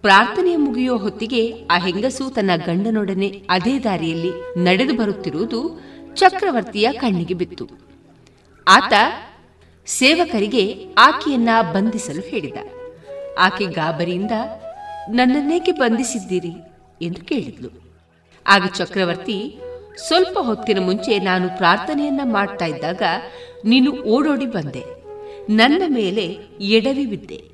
[0.00, 5.80] ಪ್ರಾರ್ಥನೆ ಮುಗಿಯೋ ಹೊತ್ತಿಗೆ ಆ ಹೆಂಗಸು ತನ್ನ ಗಂಡನೊಡನೆ ಅದೇ ದಾರಿಯಲ್ಲಿ ನಡೆದು ಬರುತ್ತಿರುವುದು
[6.14, 7.68] ಚಕ್ರವರ್ತಿಯ ಕಣ್ಣಿಗೆ ಬಿತ್ತು.
[8.68, 8.92] ಆತ
[9.86, 12.56] ಸೇವಕರಿಗೆ ಆಕೆಯನ್ನ ಬಂಧಿಸಲು ಹೇಳಿದ.
[13.38, 14.30] ಆಕೆ ಗಾಬರಿಯಿಂದ,
[15.10, 16.52] ನನ್ನನ್ನೇಕೆ ಬಂಧಿಸಿದ್ದೀರಿ?
[17.02, 17.96] ಎಂದು ಕೇಳಿದ್ಲು.
[18.46, 19.58] ಆಗ ಚಕ್ರವರ್ತಿ
[20.06, 23.02] ಸ್ವಲ್ಪ ಹೊತ್ತಿನ ಮುಂಚೆ ನಾನು ಪ್ರಾರ್ಥನೆಯನ್ನ ಮಾಡ್ತಾ ಇದ್ದಾಗ
[23.64, 24.84] ನೀನು ಓಡೋಡಿ ಬಂದೆ.
[25.50, 26.24] ನನ್ನ ಮೇಲೆ
[26.60, 27.44] ಎಡವಿ ಬಿದ್ದೆ.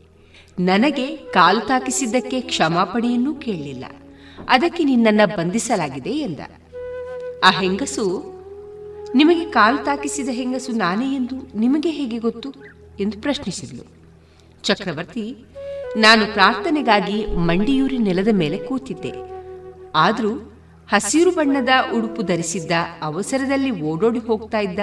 [0.58, 3.84] ನನಗೆ ಕಾಲು ತಾಕಿಸಿದ್ದಕ್ಕೆ ಕ್ಷಮಾಪಣೆಯನ್ನೂ ಕೇಳಲಿಲ್ಲ.
[4.48, 6.40] ಅದಕ್ಕೆ ನಿನ್ನನ್ನ ಬಂಧಿಸಲಾಗಿದೆ ಎಂದ.
[7.44, 8.34] ಆ ಹೆಂಗಸು,
[9.14, 12.54] ನಿಮಗೆ ಕಾಲು ತಾಕಿಸಿದ ಹೆಂಗಸು ನಾನೇ ಎಂದು ನಿಮಗೆ ಹೇಗೆ ಗೊತ್ತು?
[13.00, 13.84] ಎಂದು ಪ್ರಶ್ನಿಸಿದ್ಲು.
[14.62, 15.36] ಚಕ್ರವರ್ತಿ,
[15.96, 19.12] ನಾನು ಪ್ರಾರ್ಥನೆಗಾಗಿ ಮಂಡಿಯೂರಿ ನೆಲದ ಮೇಲೆ ಕೂತಿದ್ದೆ.
[19.94, 20.53] ಆದರೂ
[20.88, 22.70] ಹಸಿರು ಬಣ್ಣದ ಉಡುಪು ಧರಿಸಿದ್ದ,
[23.02, 24.78] ಅವಸರದಲ್ಲಿ ಓಡೋಡಿ ಹೋಗ್ತಾ ಇದ್ದ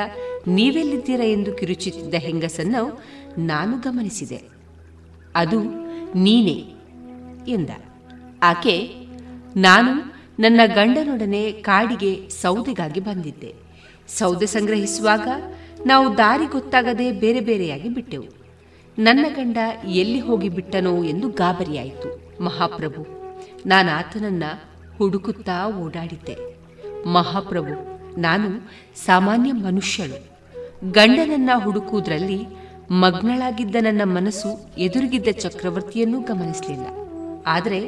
[0.48, 3.03] ನೀವೆಲ್ಲಿದ್ದೀರಾ ಎಂದು ಕಿರುಚುತ್ತಿದ್ದ ಹೆಂಗಸನ್ನು
[3.38, 4.41] ನಾನು ಗಮನಿಸಿದೆ.
[5.36, 5.60] ಅದು
[6.15, 6.57] ನೀನೇ
[7.48, 7.69] ಎಂದ.
[8.44, 8.76] ಆಕೆ,
[9.56, 9.91] ನಾನು
[10.40, 13.53] ನನ್ನ ಗಂಡನೊಡನೆ ಕಾಡಿಗೆ ಸೌದೆಗಾಗಿ ಬಂದಿದ್ದೆ.
[14.07, 15.28] ಸೌದೆ ಸಂಗ್ರಹಿಸುವಾಗ
[15.86, 18.30] ನಾವು ದಾರಿ ಗೊತ್ತಾಗದೆ ಬೇರೆ ಬೇರೆಯಾಗಿ ಬಿಟ್ಟೆವು.
[18.99, 19.57] ನನ್ನ ಗಂಡ
[19.88, 22.10] ಎಲ್ಲಿ ಹೋಗಿ ಬಿಟ್ಟನೋ ಎಂದು ಗಾಬರಿಯಾಯಿತು.
[22.44, 23.02] ಮಹಾಪ್ರಭು
[23.65, 24.44] ನಾನು ಆತನನ್ನ
[25.02, 26.56] ಹುಡುಕುತ್ತಾ ಓಡಾಡಿದ್ದೆ.
[27.07, 27.76] ಮಹಾಪ್ರಭು,
[28.19, 28.49] ನಾನು
[29.06, 30.32] ಸಾಮಾನ್ಯ ಮನುಷ್ಯಳು.
[30.91, 32.45] ಗಂಡನನ್ನ ಹುಡುಕುವುದರಲ್ಲಿ
[32.91, 36.88] ಮಗ್ನಳಾಗಿದ್ದ ನನ್ನ ಮನಸ್ಸು ಎದುರುಗಿದ್ದ ಚಕ್ರವರ್ತಿಯನ್ನೂ ಗಮನಿಸಲಿಲ್ಲ.
[37.48, 37.80] ಆದರೆ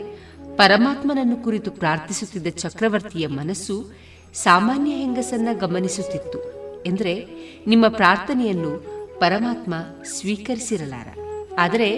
[0.55, 3.93] ಪರಮಾತ್ಮನನ್ನು ಕುರಿತು ಪ್ರಾರ್ಥಿಸುತ್ತಿದ್ದ ಚಕ್ರವರ್ತಿಯ ಮನಸ್ಸು
[4.33, 6.39] ಸಾಮಾನ್ಯ ಹೆಂಗಸನ್ನ ಗಮನಿಸುತ್ತಿತ್ತು
[6.85, 7.25] ಎಂದರೆ
[7.67, 8.83] ನಿಮ್ಮ ಪ್ರಾರ್ಥನೆಯನ್ನು
[9.19, 9.73] ಪರಮಾತ್ಮ
[10.03, 11.07] ಸ್ವೀಕರಿಸಿರಲಾರ.
[11.59, 11.89] ಆದರೆ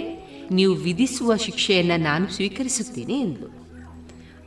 [0.52, 3.55] ನೀವು ವಿಧಿಸುವ ಶಿಕ್ಷೆಯನ್ನ ನಾನು ಸ್ವೀಕರಿಸುತ್ತೇನೆ ಎಂದು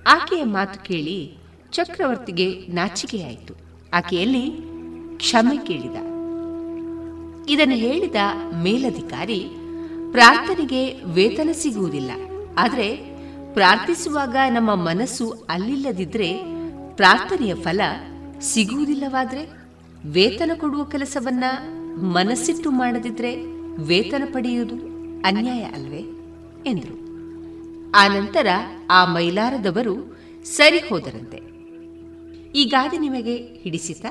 [0.07, 1.39] ಆಕೆಯ ಮಾತು ಕೇಳಿ
[1.73, 3.55] ಚಕ್ರವರ್ತಿಗೆ ನಾಚಿಕೆಯಾಯಿತು.
[3.93, 4.51] ಆಕೆಯಲ್ಲಿ
[5.16, 5.97] ಕ್ಷಮೆ ಕೇಳಿದ.
[7.49, 8.16] ಇದನ್ನು ಹೇಳಿದ
[8.62, 9.47] ಮೇಲಧಿಕಾರಿ,
[10.11, 12.11] ಪ್ರಾರ್ಥನೆಗೆ ವೇತನ ಸಿಗುವುದಿಲ್ಲ.
[12.59, 12.97] ಆದರೆ
[13.55, 16.43] ಪ್ರಾರ್ಥಿಸುವಾಗ ನಮ್ಮ ಮನಸ್ಸು ಅಲ್ಲಿಲ್ಲದಿದ್ರೆ
[16.97, 17.81] ಪ್ರಾರ್ಥನೆಯ ಫಲ
[18.41, 19.51] ಸಿಗುವುದಿಲ್ಲವಾದ್ರೆ
[20.07, 21.45] ವೇತನ ಕೊಡುವ ಕೆಲಸವನ್ನ
[22.01, 23.37] ಮನಸ್ಸಿಟ್ಟು ಮಾಡದಿದ್ರೆ
[23.83, 24.75] ವೇತನ ಪಡೆಯುವುದು
[25.25, 26.01] ಅನ್ಯಾಯ ಅಲ್ವೇ?
[26.66, 27.08] ಎಂದರು.
[27.94, 28.47] ಆನಂತರ
[28.90, 31.36] ಆ ಮೈಲಾರದವರು ಸರಿ ಹೋದರಂತೆ.
[32.52, 34.06] ಈ ಗಾದೆ ನಿಮಗೆ ಹಿಡಿಸಿತ?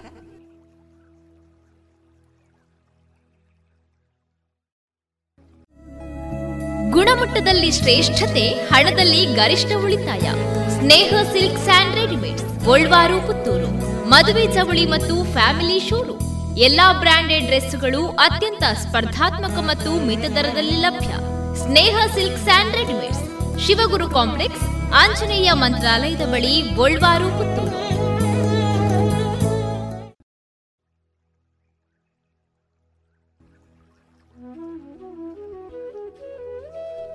[6.91, 10.31] ಗುಣಮಟ್ಟದಲ್ಲಿ ಶ್ರೇಷ್ಠತೆ, ಹಣದಲ್ಲಿ ಗರಿಷ್ಠ ಉಳಿತಾಯ.
[10.69, 13.67] Sneha silk and readymade Golwaru, Puttur.
[14.09, 16.57] ಮದುವೆ ಚವಳಿ ಮತ್ತು ಫ್ಯಾಮಿಲಿ ಶೋರೂಮ್.
[16.57, 21.09] ಎಲ್ಲಾ ಬ್ರಾಂಡೆಡ್ ಡ್ರೆಸ್ಗಳು ಅತ್ಯಂತ ಸ್ಪರ್ಧಾತ್ಮಕ ಮತ್ತು ಮಿತ ದರದಲ್ಲಿ ಲಭ್ಯ.
[21.57, 23.36] Sneha silk and readymades.
[23.59, 24.63] Shivaguru complex
[24.93, 27.77] Anjaneya ಮಂತ್ರಾಲಯದ ಬಳಿ ಗೋಲ್ವಾರು ಪುತ್ತೂರು.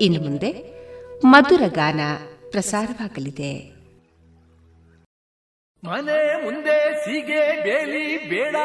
[0.01, 0.51] ಇನ್ನು ಮುಂದೆ
[1.24, 2.01] ಮಧುರ ಗಾನ
[2.51, 3.52] ಪ್ರಸಾರವಾಗಲಿದೆ.
[5.85, 8.56] ಮನೆ ಮುಂದೆ ಸೀಗೆ ಬೇಲಿ ಬೇಡ.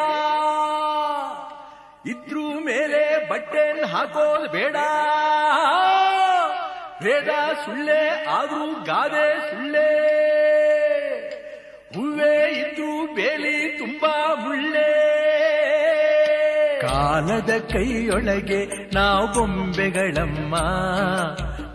[2.10, 4.76] ಇದ್ರೂ ಮೇಲೆ ಬಟ್ಟೆ ಹಾಕೋದು ಬೇಡ.
[7.04, 7.30] ಬೇಡ
[7.66, 10.08] ಸುಳ್ಳೆ ಆದ್ರೂ ಗಾದೆ ಸುಳ್ಳೆ.
[11.96, 15.08] ಹೂವೇ ಇದ್ರು ಬೇಲಿ ತುಂಬಾ ಮುಳ್ಳೆ.
[16.82, 20.56] ಕಾಲದ ಕೈಯೊಳಗೆ ನಾವು ಬೊಂಬೆಗಳಮ್ಮ.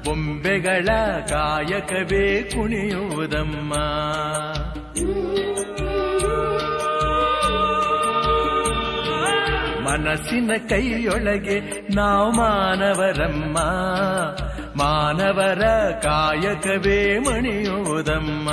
[0.05, 0.87] ಬೊಂಬೆಗಳ
[1.29, 3.75] ಕಾಯಕವೇ ಕುಣಿಯುವುದಮ್ಮ.
[9.89, 11.61] ಮನಸ್ಸಿನ ಕೈಯೊಳಗೆ
[11.97, 13.59] ನಾವು ಮಾನವರಮ್ಮ.
[14.76, 15.64] ಮಾನವರ
[16.00, 18.50] ಕಾಯಕವೇ ಮಣಿಯುವುದಮ್ಮ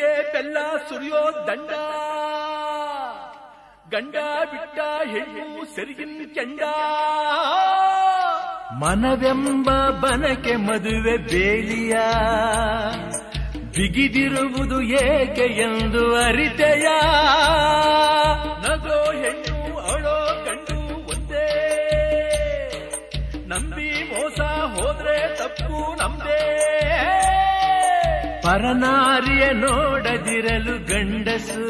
[0.00, 0.58] ಗಿಡಕ್ಕೆ ಬೆಲ್ಲ
[0.88, 1.70] ಸುರಿಯೋ ದಂಡ.
[3.92, 4.16] ಗಂಡ
[4.52, 4.78] ಬಿಟ್ಟ
[5.12, 6.60] ಹೆಣ್ಣು ಸರಿಗಿನ್ ಚಂಡ
[8.82, 9.70] ಮನವೆಂಬ
[10.02, 11.94] ಬನಕೆ ಮದುವೆ ಬೇಲಿಯ.
[13.76, 16.86] ಬಿಗಿದಿರುವುದು ಏಕೆ ಎಂದು ಅರಿತೆಯ.
[28.50, 31.66] ಪರನಾರಿಯ ನೋಡದಿರಲು ಗಂಡಸು,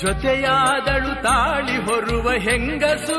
[0.00, 3.18] ಜೊತೆಯಾದಳು ತಾಳಿ ಹೊರುವ ಹೆಂಗಸು.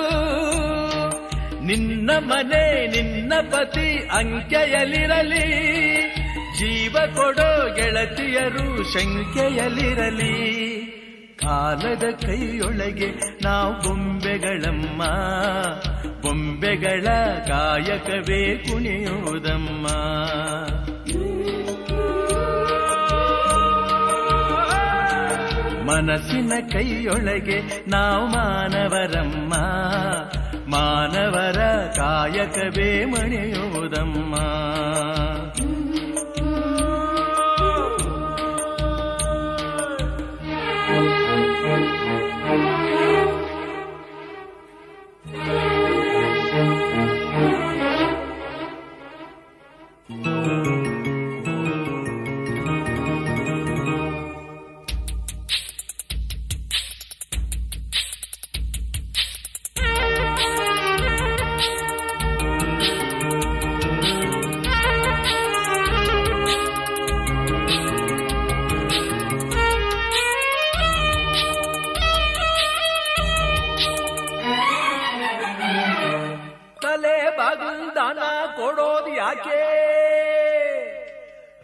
[1.66, 5.46] ನಿನ್ನ ಮನೆ, ನಿನ್ನ ಪತಿ ಅಂಕೆಯಲಿರಲಿ
[6.60, 10.36] ಜೀವ ಕೊಡೋ ಗೆಳತಿಯರು ಶಂಕೆಯಲಿರಲಿ
[11.36, 13.10] ಕಾಲದ ಕೈಯೊಳಗೆ
[13.44, 15.02] ನಾವು ಬೊಂಬೆಗಳಮ್ಮ,
[16.22, 17.06] ಬೊಂಬೆಗಳ
[17.48, 19.88] ಗಾಯಕವೇ ಕುಣಿಯುವುದಮ್ಮ
[25.86, 29.54] ಮನಸ್ಸಿನ ಕೈಯೊಳಗೆ ನಾವು ಮಾನವರಮ್ಮ.
[30.68, 31.60] ಮಾನವರ
[31.96, 34.36] ಕಾಯಕವೇ ಮಣಿಯುವುದಮ್ಮ.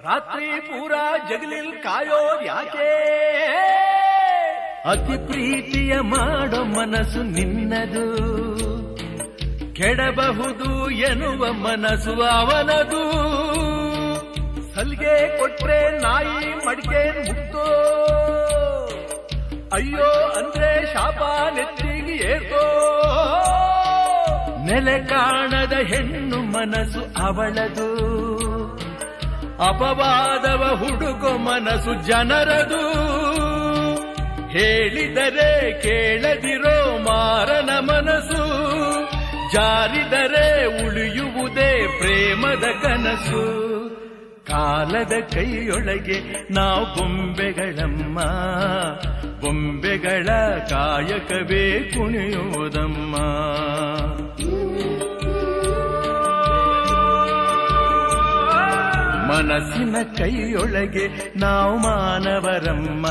[0.09, 0.91] ರಾತ್ರಿ ಪೂರ
[1.29, 2.89] ಜಗಲಿಲ್ ಕಾಯೋ ಯಾಕೆ?
[4.89, 8.05] ಅತಿ ಪ್ರೀತಿಯ ಮಾಡೋ ಮನಸ್ಸು ನಿನ್ನದು.
[9.73, 13.03] ಕೆಡಬಹುದು ಎನ್ನುವ ಮನಸ್ಸು ಅವನದು.
[14.75, 17.67] ಸಲ್ಗೆ ಕೊಟ್ರೆ ನಾಯಿ ಮಡಿಕೆ ಮುಗ್ದೋ.
[19.73, 21.21] ಅಯ್ಯೋ ಅಂದ್ರೆ ಶಾಪ
[21.53, 22.65] ನೆತ್ತಿಗೆ ಏರ್ಕೋ
[24.65, 28.18] ನೆಲೆ ಕಾಣದ ಹೆಣ್ಣು ಮನಸ್ಸು ಅವಳದು.
[29.61, 33.09] ಅಪವಾದವ ಹುಡುಗೋ ಮನಸ್ಸು ಜನರದು.
[34.49, 38.69] ಹೇಳಿದರೆ ಕೇಳದಿರೋ ಮಾರನ ಮನಸ್ಸು.
[39.53, 43.69] ಜಾರಿದರೆ ಉಳಿಯುವುದೇ ಪ್ರೇಮದ ಕನಸು.
[44.47, 48.19] ಕಾಲದ ಕೈಯೊಳಗೆ ನಾವು ಬೊಂಬೆಗಳಮ್ಮ.
[49.41, 50.25] ಬೊಂಬೆಗಳ
[50.69, 53.15] ಕಾಯಕವೇ ಕುಣಿಯುವುದಮ್ಮ
[59.29, 63.05] ಮನಸ್ಸಿನ ಕೈಯೊಳಗೆ ನಾವು ಮಾನವರಮ್ಮ.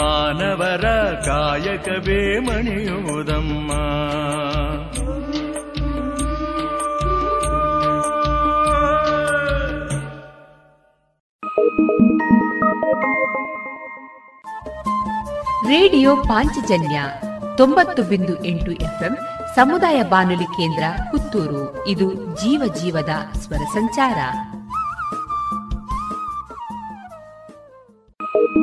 [0.00, 3.72] ಮಾನವರ ಕಾಯಕವೇ ಮಣಿಯುವುದಮ್ಮ.
[15.68, 17.02] ರೇಡಿಯೋ ಪಾಂಚಜನ್ಯ
[17.56, 19.16] ತೊಂಬತ್ತು ಬಿಂದು ಎಂಟು ಎಫ್ಎಂ
[19.54, 21.86] ಸಮುದಾಯ ಬಾನುಲಿ ಕೇಂದ್ರ ಪುತ್ತೂರು.
[21.86, 24.18] ಇದು ಜೀವ ಜೀವದ ಸ್ವರ ಸಂಚಾರ.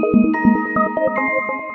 [0.01, 1.74] Thank you.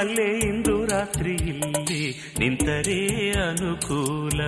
[0.00, 1.98] ಮಲ್ಲೆ ಇಂದು ರಾತ್ರಿ ಇಲ್ಲಿ
[2.38, 3.00] ನಿಂತರೇ
[3.48, 4.40] ಅನುಕೂಲ.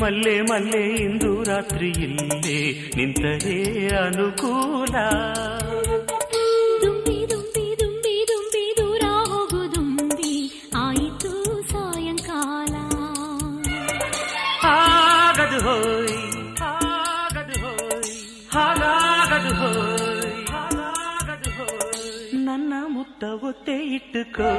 [0.00, 2.58] ಮಲ್ಲೆ ಮಲ್ಲೆ ಇಂದು ರಾತ್ರಿ ಇಲ್ಲಿ
[2.96, 3.56] ನಿಂತರೇ
[3.96, 4.94] ಅನುಕೂಲ.
[24.16, 24.50] வீட்டுக்கோ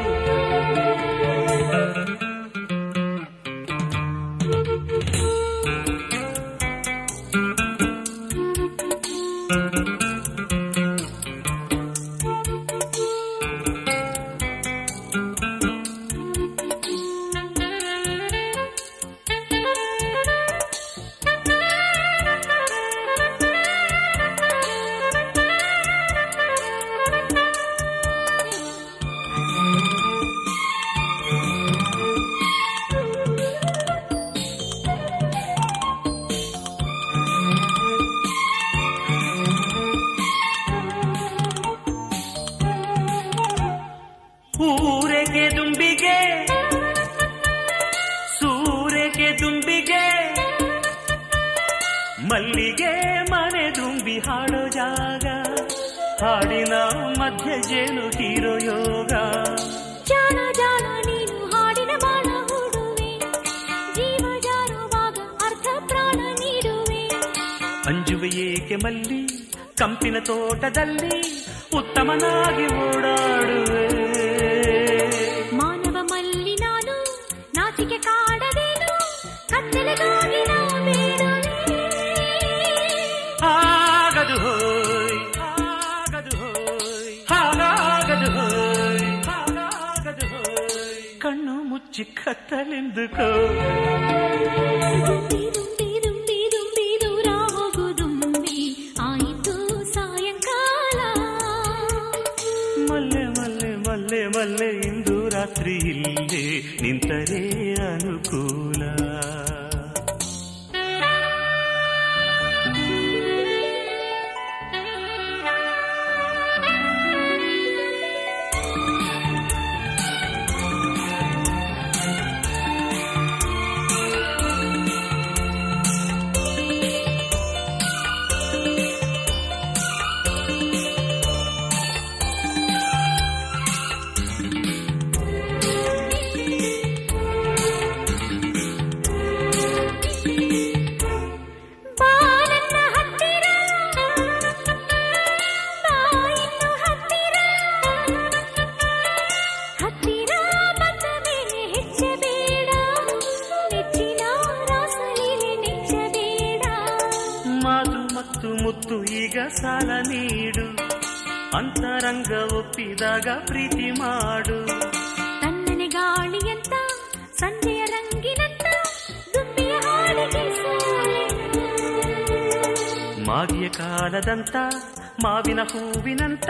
[175.28, 176.50] ಮಾವಿನ ಹೂವಿನಂತ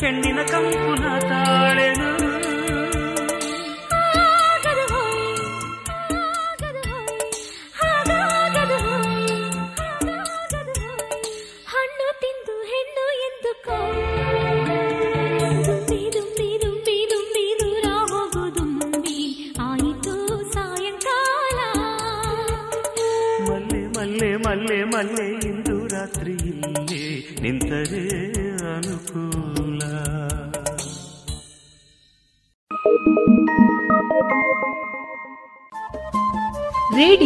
[0.00, 2.08] ಹೆಣ್ಣಿನ ಕಂಪುನ ತಾಳೆನು.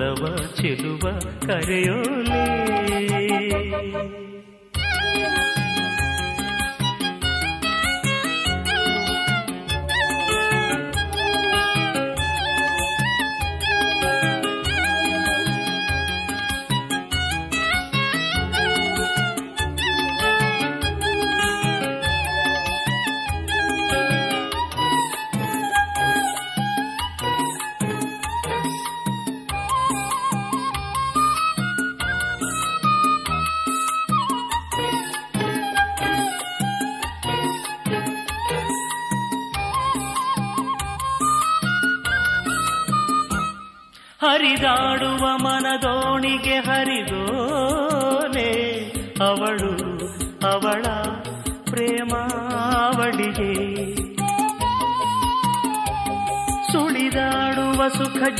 [0.00, 1.04] ಒಲವ ಚೆಲುವ
[1.46, 2.59] ಕರೆಯೋಲೆ.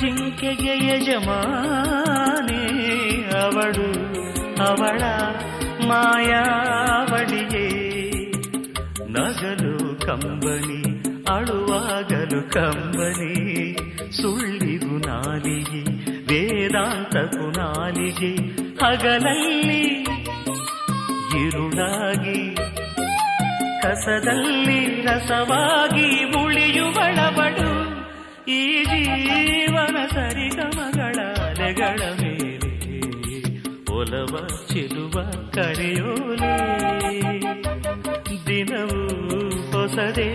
[0.00, 2.62] ಜಿಂಕೆಗೆ ಯಜಮಾನೆ
[3.40, 3.88] ಅವಳು,
[4.68, 5.02] ಅವಳ
[5.86, 7.66] ಮಾಯಾವಳಿಗೆ
[9.08, 10.82] ನಗಲು ಕಂಬನಿ,
[11.28, 13.34] ಅಳುವಾಗಲು ಕಂಬನಿ,
[14.22, 15.82] ಸುಳ್ಳಿಗು ನಾಲಿಗೆ,
[16.20, 18.34] ವೇದಾಂತ ಕುನಾಲಿಗೆ,
[18.84, 20.04] ಹಗಲಲ್ಲಿ
[21.46, 22.54] ಇರುಳಾಗಿ,
[23.82, 27.39] ಕಸದಲ್ಲಿ ರಸವಾಗಿ ಮುಳಿಯುವಳಬಡು
[35.54, 36.54] ಕರೆಯೋಲೆ.
[38.46, 39.06] ದಿನವೂ
[39.72, 40.34] ಹೊಸದೆ,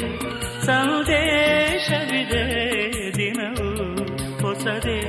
[0.66, 2.44] ಸಂದೇಶವಿದೆ.
[3.14, 3.70] ದಿನವೂ
[4.48, 5.02] ಹೊಸದೆ,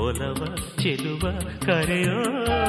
[0.00, 1.30] ಒಲವ ಚೆಲುವ
[1.66, 2.59] ಕರೆಯೋಲೆ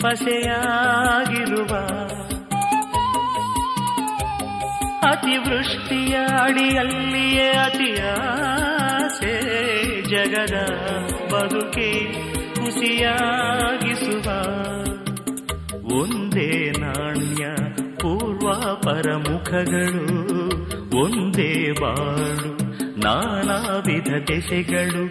[0.00, 1.72] ಪಸೆಯಾಗಿರುವ
[5.10, 9.34] ಅತಿವೃಷ್ಟಿಯ ಅಡಿಯಲ್ಲಿಯೇ ಅತಿಯಾಸೆ
[10.08, 10.56] ಜಗದ
[11.32, 11.90] ಬದುಕೆ
[12.54, 14.26] ಖುಷಿಯಾಗಿಸುವ
[16.00, 16.50] ಒಂದೇ
[16.80, 17.44] ನಾಣ್ಯ
[17.98, 20.06] ಪೂರ್ವ ಪರಮುಖಗಳು,
[20.98, 22.50] ಒಂದೇ ಬಾಳು,
[23.00, 25.04] ನಾನಾ ವಿಧ ದೆಸೆಗಳು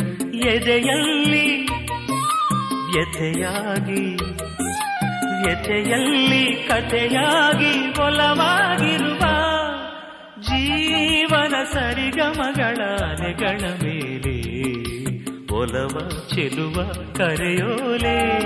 [0.47, 1.47] ಎದೆಯಲ್ಲಿ
[2.93, 4.05] ವ್ಯಥೆಯಾಗಿ
[5.47, 9.19] ಎತೆಯಲ್ಲಿ ಕಥೆಯಾಗಿ ಒಲವಾಗಿರುವ
[10.41, 12.77] ಜೀವನ ಸರಿಗಮಗಳ
[13.19, 14.39] ನೆಗಳ ಮೇಲೆ
[15.53, 16.83] ಒಲವ ಚೆಲುವ
[17.13, 18.39] ಕರೆಯೋಲೆ.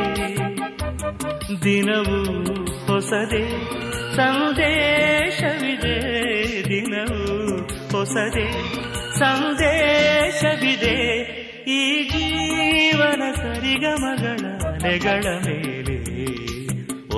[1.63, 2.43] ದಿನವೂ
[2.85, 3.45] ಹೊಸದೆ,
[4.15, 5.97] ಸಂದೇಶವಿದೆ.
[6.63, 7.57] ದಿನವೂ
[7.97, 8.51] ಹೊಸದೆ,
[9.19, 10.97] ಸಂದೇಶವಿದೆ.
[11.67, 14.39] ಈ ಜೀವನ ಸರಿಗಮಗಳ
[14.87, 15.82] ನೆಗಳ ಮೇಲೆ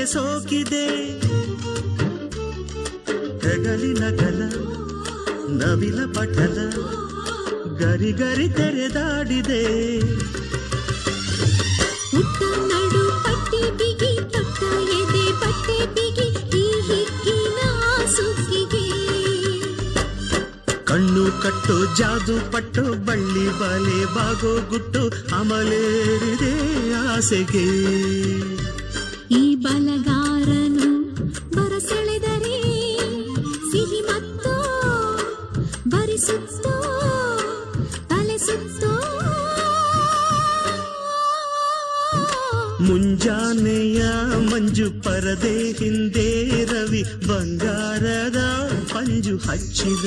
[0.00, 0.84] ಅಲೆ ಸೋಕಿದೆ.
[3.44, 4.40] ಹೆಗಲಿನ ಗಲ
[5.60, 6.56] ನವಿಲ ಪಟಲ
[7.78, 9.62] ಗರಿ ಗರಿ ತೆರೆದಾಡಿದೆ.
[12.70, 14.62] ನಡು ಪಟ್ಟಿ ಬಿಗಿ ತೊಟ್ಟ
[14.98, 16.28] ಎದೆ ಬಟ್ಟೆ ಬಿಗಿ
[16.60, 17.36] ಈ
[18.16, 18.86] ಸುಗ್ಗಿಗೆ.
[20.84, 25.02] ಕಣ್ಣು ಕಟ್ಟು ಜಾದು ಪಟ್ಟು ಬಳ್ಳಿ ಬಲೆ ಬಾಗೋ ಗುಟ್ಟು
[25.36, 26.54] ಅಮಲೇರಿದೆ
[26.94, 27.68] ಆಸೆಗೆ.
[29.70, 30.86] ಬಲಗಾರನು
[31.56, 32.56] ಬರಸೆಳೆದರೆ
[33.70, 34.52] ಸಿಹಿ ಮತ್ತು
[35.88, 36.74] ಬರಿಸುತ್ತೋ
[38.08, 38.92] ತಲೆ ಸುತ್ತೋ.
[42.80, 44.02] ಮುಂಜಾನೆಯ
[44.50, 46.28] ಮಂಜು ಪರದೆ ಹಿಂದೆ
[46.64, 48.40] ರವಿ ಬಂಗಾರದ
[48.92, 50.06] ಪಂಜು ಹಚ್ಚಿದ.